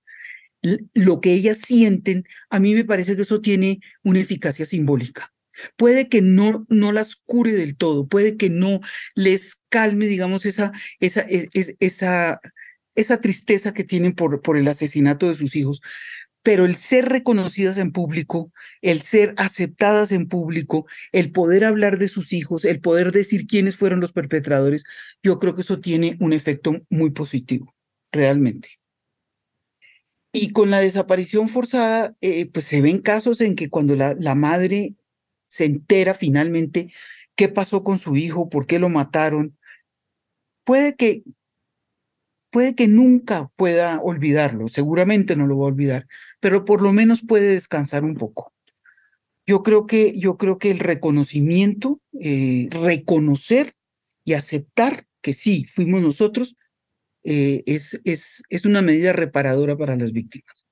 [0.94, 5.32] lo que ellas sienten, a mí me parece que eso tiene una eficacia simbólica.
[5.76, 8.80] Puede que no, no las cure del todo, puede que no
[9.14, 11.48] les calme, digamos, esa, esa, e,
[11.80, 12.40] esa,
[12.94, 15.82] esa tristeza que tienen por, por el asesinato de sus hijos,
[16.46, 22.06] pero el ser reconocidas en público, el ser aceptadas en público, el poder hablar de
[22.06, 24.84] sus hijos, el poder decir quiénes fueron los perpetradores,
[25.24, 27.74] yo creo que eso tiene un efecto muy positivo,
[28.12, 28.78] realmente.
[30.32, 34.36] Y con la desaparición forzada, eh, pues se ven casos en que cuando la, la
[34.36, 34.94] madre
[35.46, 36.92] se entera finalmente
[37.34, 39.56] qué pasó con su hijo, por qué lo mataron,
[40.64, 41.22] puede que
[42.50, 46.06] puede que nunca pueda olvidarlo, seguramente no lo va a olvidar,
[46.40, 48.54] pero por lo menos puede descansar un poco.
[49.44, 53.74] Yo creo que, yo creo que el reconocimiento, eh, reconocer
[54.24, 56.56] y aceptar que sí, fuimos nosotros,
[57.24, 60.66] eh, es, es, es una medida reparadora para las víctimas.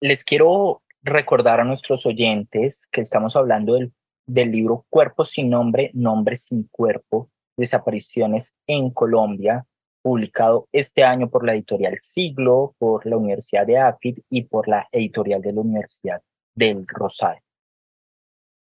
[0.00, 3.92] Les quiero recordar a nuestros oyentes que estamos hablando del,
[4.26, 9.66] del libro Cuerpos sin nombre, Nombres sin cuerpo, desapariciones en Colombia,
[10.02, 14.88] publicado este año por la editorial Siglo, por la Universidad de AFID y por la
[14.90, 16.22] editorial de la Universidad
[16.54, 17.42] del Rosario.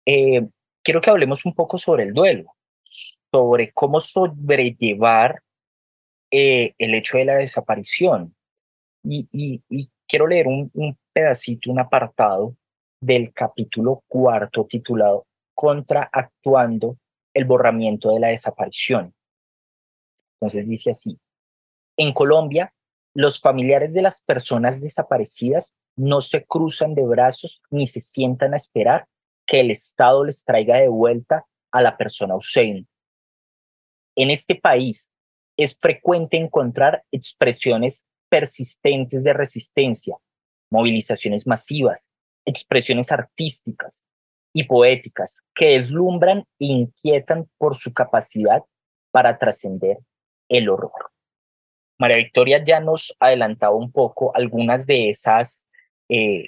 [0.05, 0.47] Eh,
[0.83, 5.41] quiero que hablemos un poco sobre el duelo, sobre cómo sobrellevar
[6.31, 8.33] eh, el hecho de la desaparición.
[9.03, 12.55] Y, y, quiero leer un, pedacito, un apartado
[13.01, 16.97] del capítulo cuarto titulado Contraactuando
[17.33, 19.13] el borramiento de la desaparición.
[20.39, 21.19] Entonces dice así,
[21.97, 22.73] en Colombia,
[23.15, 28.57] los familiares de las personas desaparecidas no se cruzan de brazos ni se sientan a
[28.57, 29.07] esperar
[29.47, 32.89] que el Estado les traiga de vuelta a la persona ausente.
[34.15, 35.09] En este país
[35.57, 40.15] es frecuente encontrar expresiones persistentes de resistencia,
[40.69, 42.09] movilizaciones masivas,
[42.45, 44.03] expresiones artísticas
[44.53, 48.63] y poéticas que deslumbran e inquietan por su capacidad
[49.11, 49.97] para trascender
[50.49, 51.11] el horror.
[51.99, 55.67] María Victoria ya nos adelantaba un poco algunas de esas
[56.09, 56.45] eh,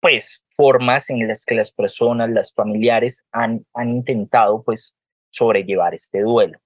[0.00, 4.96] pues, formas en las que las personas, las familiares han, han intentado pues,
[5.30, 6.58] sobrellevar este duelo.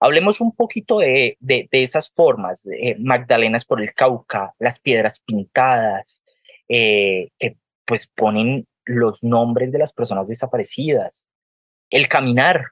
[0.00, 6.24] Hablemos un poquito de, de, esas formas, eh, Magdalenas por el Cauca, las piedras pintadas,
[6.68, 11.28] eh, que pues ponen los nombres de las personas desaparecidas,
[11.90, 12.68] el caminar,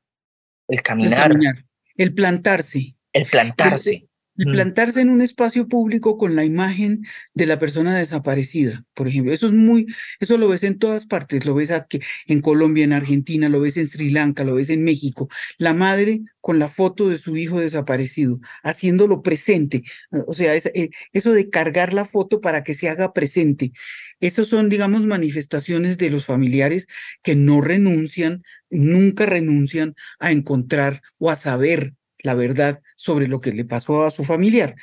[0.69, 1.31] el caminar.
[1.31, 1.59] El, plantarse.
[1.97, 2.95] El plantarse.
[3.13, 4.08] El plantarse
[4.39, 9.33] en un espacio público con la imagen de la persona desaparecida, por ejemplo.
[9.33, 9.87] Eso es muy,
[10.21, 13.77] eso lo ves en todas partes, lo ves aquí en Colombia, en Argentina, lo ves
[13.77, 15.29] en Sri Lanka, lo ves en México.
[15.59, 19.83] La madre con la foto de su hijo desaparecido, haciéndolo presente.
[20.27, 23.73] O sea, eh, eso de cargar la foto para que se haga presente.
[24.21, 26.87] Esas son, digamos, manifestaciones de los familiares
[27.23, 33.53] que no renuncian, nunca renuncian a encontrar o a saber la verdad sobre lo que
[33.53, 34.75] le pasó a su familiar.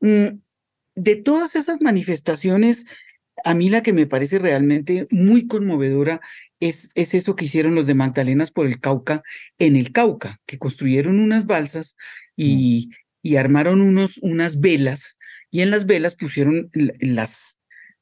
[0.00, 0.38] Mm,
[0.94, 2.86] de todas esas manifestaciones,
[3.44, 6.20] a mí la que me parece realmente muy conmovedora
[6.60, 9.22] es, es eso que hicieron los de Magdalenas por el Cauca
[9.58, 11.96] en el Cauca, que construyeron unas balsas
[12.36, 15.18] y, y armaron unos, unas velas
[15.50, 17.58] y en las velas pusieron las,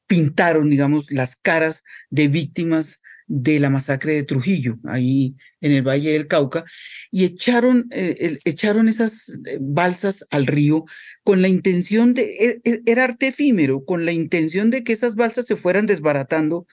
[0.07, 6.11] pintaron, digamos, las caras de víctimas de la masacre de Trujillo, ahí en el Valle
[6.11, 6.63] del Cauca,
[7.11, 10.85] y echaron, eh, echaron esas eh, balsas al río
[11.23, 15.15] con la intención de, e, e, era arte efímero, con la intención de que esas
[15.15, 16.67] balsas se fueran desbaratando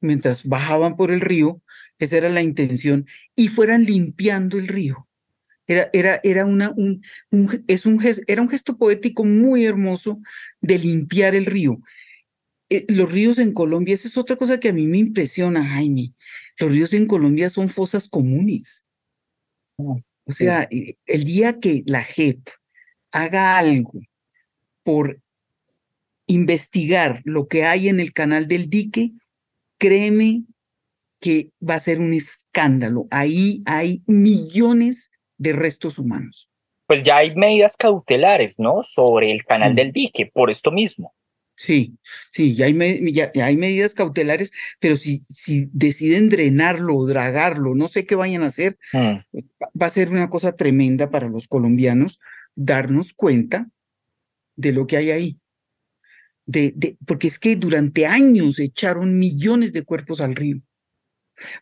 [0.00, 1.62] mientras bajaban por el río,
[1.98, 5.08] esa era la intención, y fueran limpiando el río.
[5.66, 7.02] Era, era, era, una, un,
[7.66, 10.20] es un, era un gesto poético muy hermoso
[10.60, 11.78] de limpiar el río.
[12.70, 16.12] Eh, los ríos en Colombia, esa es otra cosa que a mí me impresiona, Jaime.
[16.58, 18.84] Los ríos en Colombia son fosas comunes.
[19.76, 22.48] O sea, eh, el día que la JEP
[23.12, 24.00] haga algo
[24.82, 25.20] por
[26.26, 29.12] investigar lo que hay en el canal del dique,
[29.78, 30.44] créeme
[31.20, 33.06] que va a ser un escándalo.
[33.10, 36.50] Ahí hay millones de restos humanos.
[36.86, 38.82] Pues ya hay medidas cautelares, ¿no?
[38.82, 41.14] Sobre el canal del dique, por esto mismo.
[41.58, 41.98] Sí,
[42.30, 47.88] sí, ya hay, ya, hay medidas cautelares, pero si, si deciden drenarlo o dragarlo, no
[47.88, 49.40] sé qué vayan a hacer, mm.
[49.82, 52.20] va a ser una cosa tremenda para los colombianos
[52.54, 53.68] darnos cuenta
[54.54, 55.40] de lo que hay ahí.
[56.46, 60.60] De, de, porque es que durante años echaron millones de cuerpos al río.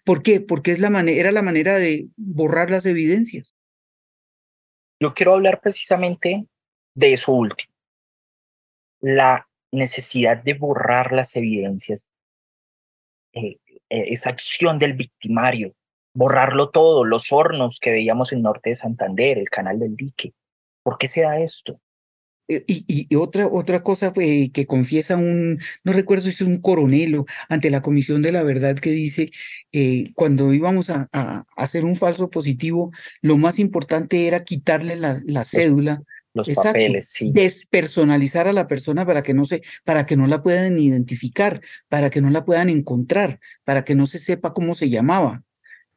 [0.05, 0.43] ¿Por qué?
[0.43, 3.57] Porque es la manera, era la manera de borrar las evidencias.
[5.01, 6.45] Yo quiero hablar precisamente
[6.93, 7.73] de eso último.
[9.01, 9.46] La
[9.77, 12.11] necesidad de borrar las evidencias,
[13.33, 15.75] eh, eh, esa acción del victimario,
[16.15, 20.33] borrarlo todo, los hornos que veíamos en norte de Santander, el canal del dique.
[20.83, 21.81] ¿Por qué se da esto?
[22.49, 27.71] Eh, y, otra, otra cosa que confiesa un, no recuerdo si es un coronelo ante
[27.71, 29.31] la Comisión de la Verdad que dice,
[30.15, 31.09] cuando íbamos a,
[31.57, 36.03] hacer un falso positivo, lo más importante era quitarle la, la cédula
[36.37, 37.31] los papeles, sí.
[37.33, 42.11] Despersonalizar a la persona para que no se, para que no la puedan identificar, para
[42.11, 45.43] que no la puedan encontrar, para que no se sepa cómo se llamaba.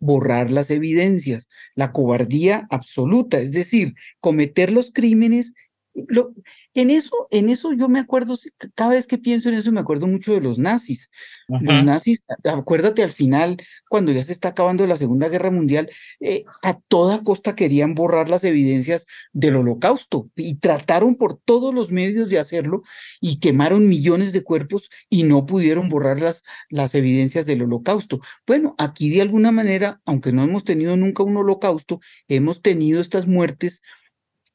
[0.01, 5.53] Borrar las evidencias, la cobardía absoluta, es decir, cometer los crímenes
[5.93, 6.33] lo,
[6.73, 8.35] en eso, en eso yo me acuerdo,
[8.75, 11.09] cada vez que pienso en eso me acuerdo mucho de los nazis.
[11.47, 13.57] Los nazis, acuérdate al final,
[13.89, 18.29] cuando ya se está acabando la Segunda Guerra Mundial, eh, a toda costa querían borrar
[18.29, 22.83] las evidencias del holocausto y trataron por todos los medios de hacerlo
[23.19, 28.19] y quemaron millones de cuerpos y no pudieron borrar las, las evidencias del holocausto.
[28.45, 33.27] Bueno, aquí de alguna manera, aunque no hemos tenido nunca un holocausto, hemos tenido estas
[33.27, 33.81] muertes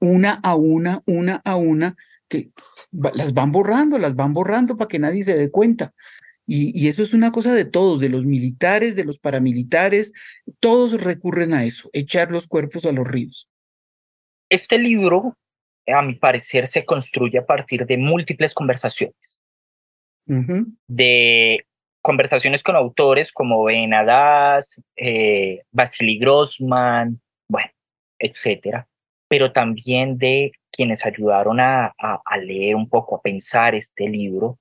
[0.00, 1.96] una a una, una a una,
[2.28, 2.50] que
[2.90, 5.92] las van borrando, las van borrando para que nadie se dé cuenta.
[6.46, 10.12] Y, eso es una cosa de todos, de los militares, de los paramilitares,
[10.60, 13.48] todos recurren a eso, echar los cuerpos a los ríos.
[14.50, 15.38] Este libro,
[15.86, 19.38] a mi parecer, se construye a partir de múltiples conversaciones.
[20.26, 21.66] De
[22.02, 27.70] conversaciones con autores como Ben Hadas, eh, Vasily Grossman, bueno,
[28.18, 28.86] etcétera
[29.34, 34.60] pero también de quienes ayudaron a, a, leer un poco, a pensar este libro,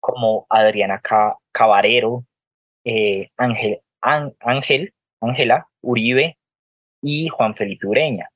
[0.00, 1.02] como Adriana
[1.52, 2.24] Cabarero,
[2.84, 6.38] eh, Ángel, Ángel, Ángela Uribe
[7.02, 8.30] y Juan Felipe Ureña.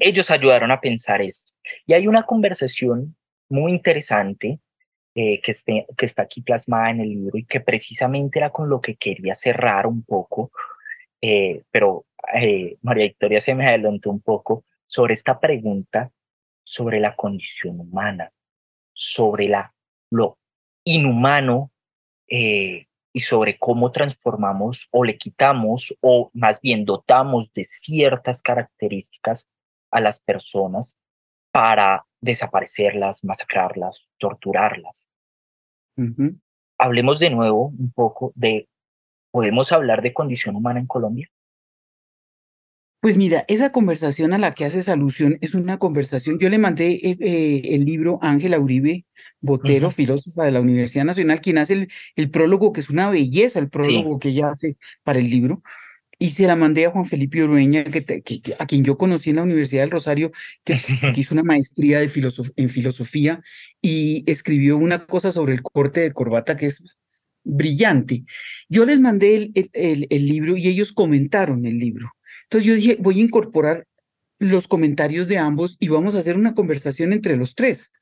[0.00, 1.52] Ellos ayudaron a pensar esto.
[1.84, 3.16] Y hay una conversación
[3.50, 4.58] muy interesante
[5.14, 8.70] eh, que, esté, que está aquí plasmada en el libro y que precisamente era con
[8.70, 10.50] lo que quería cerrar un poco,
[11.20, 16.10] eh, pero eh, María Victoria se me adelantó un poco sobre esta pregunta
[16.70, 18.32] sobre la condición humana,
[18.92, 19.74] sobre la,
[20.10, 20.38] lo
[20.84, 21.72] inhumano
[22.28, 29.50] eh, y sobre cómo transformamos o le quitamos o más bien dotamos de ciertas características
[29.90, 30.96] a las personas
[31.50, 35.10] para desaparecerlas, masacrarlas, torturarlas.
[36.78, 38.68] Hablemos de nuevo un poco de,
[39.30, 41.30] ¿podemos hablar de condición humana en Colombia?
[43.00, 46.38] Pues mira, esa conversación a la que haces alusión es una conversación.
[46.38, 49.06] Yo le mandé eh, eh, el libro a Ángela Uribe
[49.40, 53.70] Botero, filósofa de la Universidad Nacional, quien hace el, prólogo, que es una belleza el
[53.70, 55.62] prólogo que ella hace para el libro.
[56.18, 58.22] Y se la mandé a Juan Felipe Urueña, que,
[58.58, 60.30] a quien yo conocí en la Universidad del Rosario,
[60.64, 60.74] que,
[61.16, 62.10] hizo una maestría de
[62.56, 63.40] en filosofía
[63.80, 66.99] y escribió una cosa sobre el corte de corbata que es
[67.44, 68.24] brillante.
[68.68, 72.12] Yo les mandé el libro y ellos comentaron el libro.
[72.44, 73.86] Entonces yo dije, voy a incorporar
[74.40, 77.92] los comentarios de ambos y vamos a hacer una conversación entre los tres.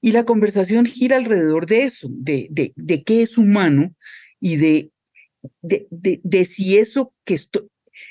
[0.00, 3.94] Y la conversación gira alrededor de eso, de, de, de qué es humano
[4.40, 4.90] y de,
[5.60, 7.68] de, de, si eso que estoy,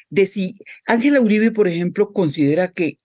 [0.09, 0.53] de si
[0.85, 2.99] Ángela Uribe, por ejemplo, considera que,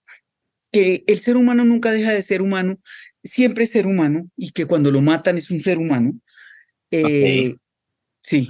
[0.71, 2.79] que el ser humano nunca deja de ser humano,
[3.23, 6.13] siempre es ser humano y que cuando lo matan es un ser humano.
[6.91, 7.55] Eh,
[8.27, 8.49] sí,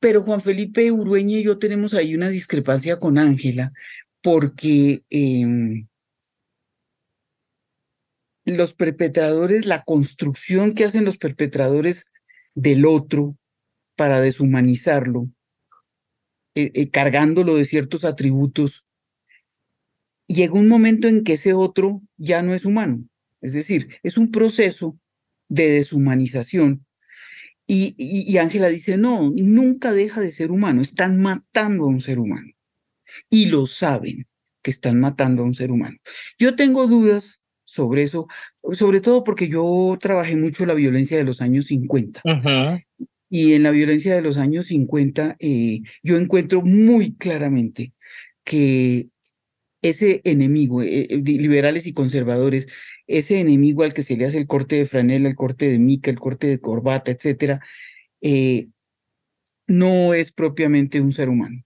[0.00, 3.72] pero Juan Felipe Urueña y yo tenemos ahí una discrepancia con Ángela,
[4.22, 5.86] porque em,
[8.44, 12.06] los perpetradores, la construcción que hacen los perpetradores
[12.54, 13.36] del otro
[13.94, 15.28] para deshumanizarlo,
[16.54, 18.86] eh, eh, cargándolo de ciertos atributos,
[20.26, 23.04] llega un momento en que ese otro ya no es humano.
[23.42, 24.98] Es decir, es un proceso
[25.48, 26.86] de deshumanización
[27.74, 32.52] y Ángela dice, no, nunca deja de ser humano, están matando a un ser humano.
[33.30, 34.26] Y lo saben
[34.62, 35.96] que están matando a un ser humano.
[36.38, 38.28] Yo tengo dudas sobre eso,
[38.72, 42.22] sobre todo porque yo trabajé mucho la violencia de los años 50.
[43.30, 47.94] Y en la violencia de los años 50, eh, yo encuentro muy claramente
[48.44, 49.08] que
[49.80, 52.68] ese enemigo, eh, eh, liberales y conservadores,
[53.18, 56.10] ese enemigo al que se le hace el corte de franela, el corte de mica,
[56.10, 57.60] el corte de corbata, etcétera,
[58.20, 58.68] eh,
[59.66, 61.62] no es propiamente un ser humano.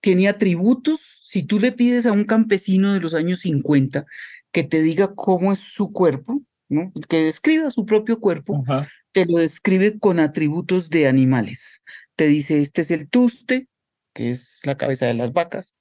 [0.00, 1.20] Tiene atributos.
[1.22, 4.06] Si tú le pides a un campesino de los años 50
[4.50, 6.92] que te diga cómo es su cuerpo, ¿no?
[7.08, 8.64] que describa su propio cuerpo,
[9.12, 11.82] te lo describe con atributos de animales.
[12.16, 13.68] Te dice, este es el tuste,
[14.14, 15.74] que es la cabeza de las vacas,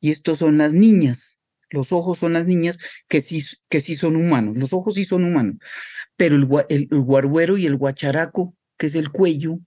[0.00, 1.39] y estos son las niñas,
[1.70, 5.24] los ojos son las niñas que sí, que sí son humanos, los ojos sí son
[5.24, 5.56] humanos,
[6.16, 9.58] pero el, el, guarguero y el guacharaco, que es el cuello,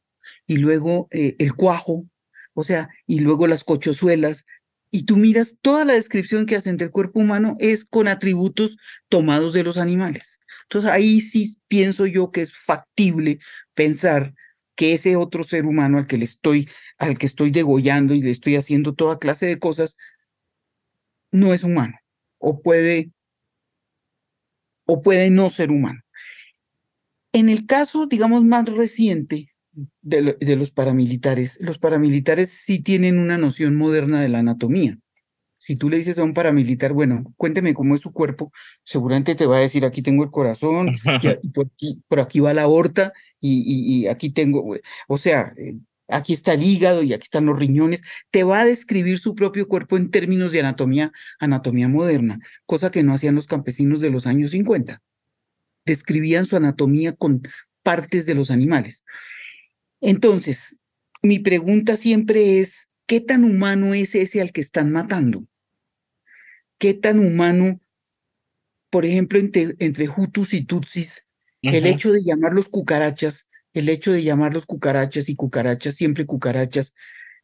[0.48, 2.06] y luego eh, el cuajo,
[2.54, 4.46] o sea, y luego las cochozuelas,
[4.92, 8.78] y tú miras toda la descripción que hacen del cuerpo humano es con atributos
[9.10, 10.40] tomados de los animales.
[10.64, 13.40] Entonces ahí sí pienso yo que es factible
[13.74, 14.36] pensar
[14.76, 18.30] que ese otro ser humano al que le estoy, al que estoy degollando y le
[18.30, 19.98] estoy haciendo toda clase de cosas,
[21.34, 21.98] no es humano.
[22.38, 23.12] O puede,
[24.86, 26.00] o puede no ser humano.
[27.34, 29.50] En el caso, digamos, más reciente
[30.02, 34.98] de, de los paramilitares, los paramilitares sí tienen una noción moderna de la anatomía
[35.64, 38.52] si tú le dices a un paramilitar, bueno, cuénteme cómo es su cuerpo,
[38.84, 40.90] seguramente te va a decir, aquí tengo el corazón,
[41.42, 44.76] y, por, aquí, va la aorta, y, aquí tengo,
[45.08, 45.78] o sea, eh,
[46.08, 48.02] aquí está el hígado y aquí están los riñones,
[48.32, 53.04] te va a describir su propio cuerpo en términos de anatomía, anatomía moderna, cosa que
[53.04, 55.02] no hacían los campesinos de los años 50.
[55.86, 57.42] Describían su anatomía con
[57.84, 59.04] partes de los animales.
[60.02, 60.78] Entonces,
[61.22, 65.46] mi pregunta siempre es, ¿qué tan humano es ese al que están matando?
[66.84, 67.80] qué tan humano,
[68.90, 71.30] por ejemplo, entre, entre Hutus y Tutsis,
[71.62, 76.94] el hecho de llamarlos cucarachas, el hecho de llamarlos cucarachas y cucarachas, siempre cucarachas,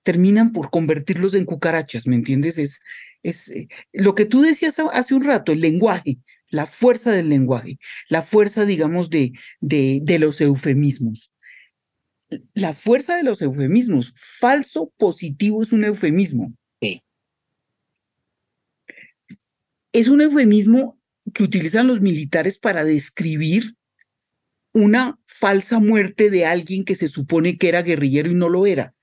[0.03, 2.57] terminan por convertirlos en cucarachas, ¿me entiendes?
[2.57, 2.79] Es,
[3.23, 6.19] es eh, lo que tú decías hace un rato, el lenguaje,
[6.49, 7.77] la fuerza del lenguaje,
[8.07, 11.31] la fuerza, digamos, de, de, de los eufemismos.
[12.53, 14.13] La fuerza de los eufemismos.
[14.15, 16.53] Falso positivo es un eufemismo.
[19.91, 20.99] es un eufemismo
[21.33, 23.75] que utilizan los militares para describir
[24.73, 28.93] una falsa muerte de alguien que se supone que era guerrillero y no lo era.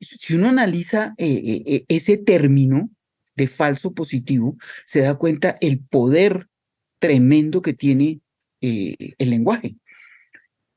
[0.00, 2.90] Si uno analiza eh, eh, eh, ese término
[3.34, 6.48] de falso positivo, se da cuenta el poder
[6.98, 8.20] tremendo que tiene
[8.60, 9.76] el lenguaje.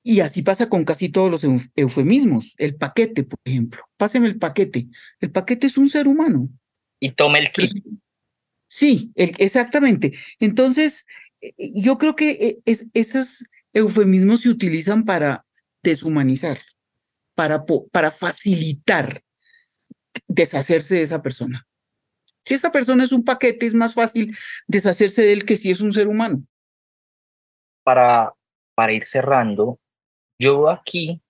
[0.03, 2.53] Y así pasa con casi todos los eufemismos.
[2.57, 3.83] El paquete, por ejemplo.
[3.97, 4.87] Páseme el paquete.
[5.19, 6.49] El paquete es un ser humano.
[6.99, 7.71] Y tome el kit.
[8.67, 10.13] Sí, exactamente.
[10.39, 11.05] Entonces,
[11.57, 13.43] yo creo que eh, esos
[13.73, 15.45] eufemismos se utilizan para
[15.83, 16.59] deshumanizar,
[17.35, 19.21] para, para facilitar
[20.27, 21.65] deshacerse de esa persona.
[22.45, 24.35] Si esa persona es un paquete, es más fácil
[24.67, 26.43] deshacerse de él que si es un ser humano.
[27.83, 28.33] Para,
[28.75, 29.79] para ir cerrando,
[30.39, 31.21] yo veo aquí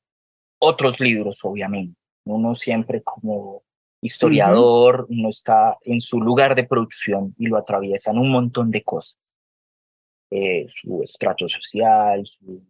[0.60, 1.98] otros libros, obviamente.
[2.26, 3.64] Uno siempre como
[4.02, 9.39] historiador, no está en su lugar de producción y lo atraviesan un montón de cosas.
[10.32, 12.62] Eh, su estrato social, sus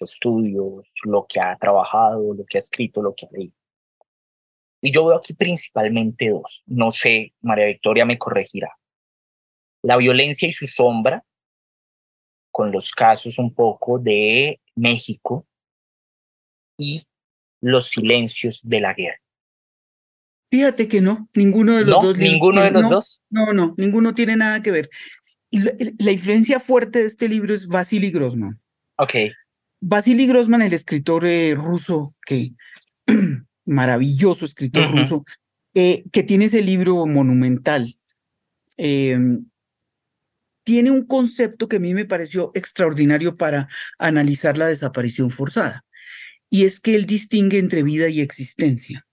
[0.00, 3.54] estudios, lo que ha trabajado, lo que ha escrito, lo que ha leído.
[4.80, 6.62] Y yo veo aquí principalmente dos.
[6.66, 8.70] No sé, María Victoria me corregirá.
[9.82, 11.24] La violencia y su sombra,
[12.50, 15.46] con los casos un poco de México,
[16.78, 17.02] y
[17.60, 19.20] los silencios de la guerra.
[20.50, 22.16] Fíjate que no, ninguno de los dos.
[22.16, 23.24] ¿Ninguno de los dos?
[23.28, 24.88] No, no, ninguno tiene nada que ver.
[25.50, 28.60] Y la, influencia fuerte de este libro es Vasily Grossman.
[28.96, 29.14] Ok.
[29.80, 32.52] Vasily Grossman, el escritor eh, ruso, que
[33.64, 35.24] maravilloso escritor ruso,
[35.74, 37.94] eh, que tiene ese libro monumental.
[38.76, 39.46] Em,
[40.64, 43.68] tiene un concepto que a mí me pareció extraordinario para
[43.98, 45.86] analizar la desaparición forzada.
[46.50, 49.06] Y es que él distingue entre vida y existencia.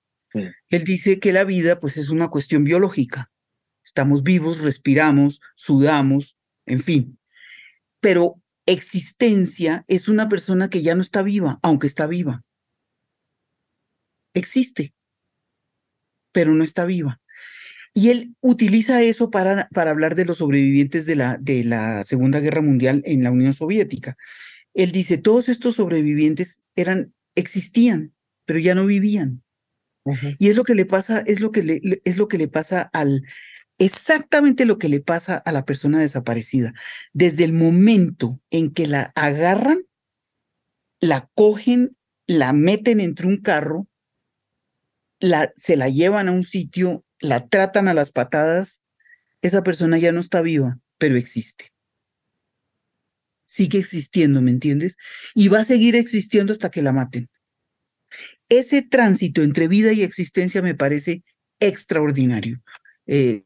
[0.69, 3.31] Él dice que la vida pues es una cuestión biológica.
[3.85, 7.19] Estamos vivos, respiramos, sudamos, en fin.
[7.99, 12.43] Pero existencia es una persona que ya no está viva, aunque está viva.
[14.33, 14.93] Existe,
[16.31, 17.21] pero no está viva.
[17.93, 22.41] Y él utiliza eso para, para hablar de los sobrevivientes de la, de la Segunda
[22.41, 24.17] Guerra Mundial en la Unión Soviética.
[24.73, 28.13] Él dice, todos estos sobrevivientes eran, existían,
[28.43, 29.43] pero ya no vivían.
[30.37, 32.81] Y es lo que le pasa, es lo que le, es lo que le pasa
[32.93, 33.23] al,
[33.85, 36.73] exactamente lo que le pasa a la persona desaparecida.
[37.13, 39.83] Desde el momento en que la agarran,
[40.99, 41.95] la cogen,
[42.27, 43.87] la meten entre un carro,
[45.19, 48.83] la, se la llevan a un sitio, la tratan a las patadas,
[49.41, 51.71] esa persona ya no está viva, pero existe.
[53.45, 54.97] Sigue existiendo, ¿me entiendes?
[55.33, 57.29] Y va a seguir existiendo hasta que la maten.
[58.49, 61.23] Ese tránsito entre vida y existencia me parece
[61.59, 62.61] extraordinario.
[63.05, 63.44] Eh,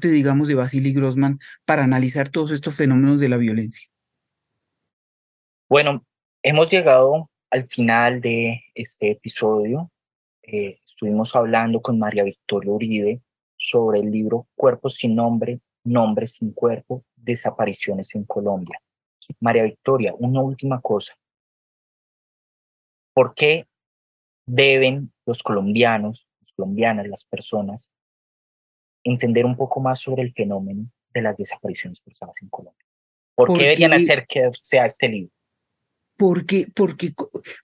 [0.00, 3.88] digamos, de Vasily Grossman para analizar todos estos fenómenos de la violencia.
[5.68, 6.04] Bueno,
[6.42, 9.90] hemos llegado al final de este episodio.
[10.42, 13.20] Eh, estuvimos hablando con María Victoria Uribe
[13.56, 18.80] sobre el libro Cuerpos sin nombre, nombres sin cuerpo, desapariciones en Colombia.
[19.40, 21.14] María Victoria, una última cosa.
[23.12, 23.66] ¿Por qué
[24.46, 27.92] deben los colombianos, las colombianas, las personas,
[29.10, 32.84] entender un poco más sobre el fenómeno de las desapariciones forzadas en Colombia?
[33.34, 35.32] ¿Por, qué deberían hacer que sea este libro?
[36.16, 37.12] Porque, porque,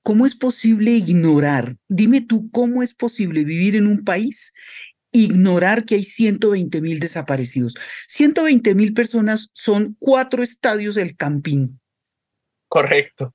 [0.03, 1.76] ¿cómo es posible ignorar?
[1.88, 4.53] Dime tú, ¿cómo es posible vivir en un país
[5.12, 7.74] ignorar que hay 120 mil desaparecidos.
[8.09, 11.80] 120 mil personas son cuatro estadios del Campín.
[12.66, 13.34] Correcto.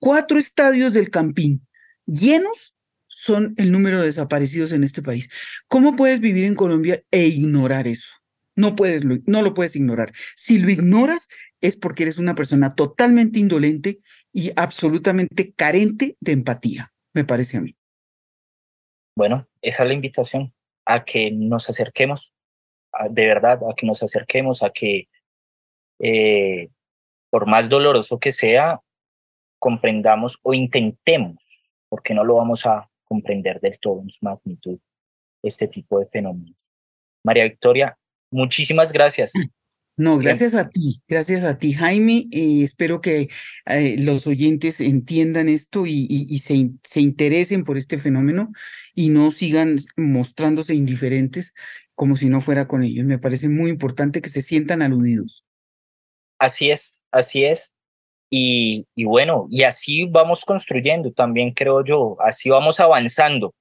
[0.00, 1.68] Cuatro estadios del Campín
[2.08, 2.74] llenos
[3.18, 5.28] son el número de desaparecidos en este país.
[5.66, 8.14] ¿Cómo puedes vivir en Colombia e ignorar eso?
[8.54, 10.12] No puedes, no lo puedes ignorar.
[10.36, 11.26] Si lo ignoras
[11.60, 13.98] es porque eres una persona totalmente indolente
[14.32, 17.76] y absolutamente carente de empatía, me parece a mí.
[19.16, 20.54] Bueno, esa es la invitación
[20.84, 22.32] a que nos acerquemos,
[23.10, 25.08] de verdad, a que nos acerquemos, a que,
[25.98, 26.68] eh,
[27.30, 28.80] por más doloroso que sea,
[29.58, 31.42] comprendamos o intentemos,
[31.88, 34.78] porque no lo vamos a comprender del todo en su magnitud,
[35.42, 36.54] este tipo de fenómenos.
[37.24, 37.98] María Victoria,
[38.30, 39.32] muchísimas gracias.
[39.96, 42.28] No, gracias a ti, gracias a ti, Jaime.
[42.30, 43.30] Eh, espero que
[43.66, 48.52] eh, los oyentes entiendan esto y, se, se, interesen por este fenómeno
[48.94, 51.52] y no sigan mostrándose indiferentes
[51.96, 53.04] como si no fuera con ellos.
[53.06, 55.44] Me parece muy importante que se sientan aludidos.
[56.38, 57.72] Así es, así es.
[58.30, 63.54] Y, y bueno, y así vamos construyendo también, creo yo, así vamos avanzando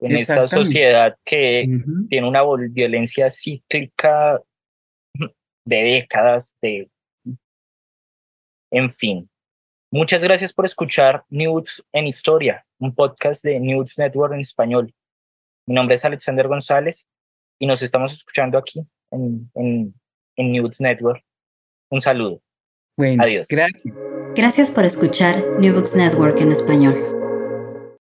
[0.00, 1.66] en esta sociedad que
[2.08, 4.40] tiene una violencia cíclica
[5.64, 6.88] de décadas, de...
[8.70, 9.28] En fin.
[9.90, 14.94] Muchas gracias por escuchar News en Historia, un podcast de News Network en español.
[15.66, 17.08] Mi nombre es Alexander González
[17.60, 19.94] y nos estamos escuchando aquí en, en,
[20.36, 21.22] en News Network.
[21.90, 22.40] Un saludo.
[23.02, 23.48] Bueno, Adiós.
[23.48, 23.94] Gracias.
[24.36, 27.11] Gracias por escuchar New Books Network en español.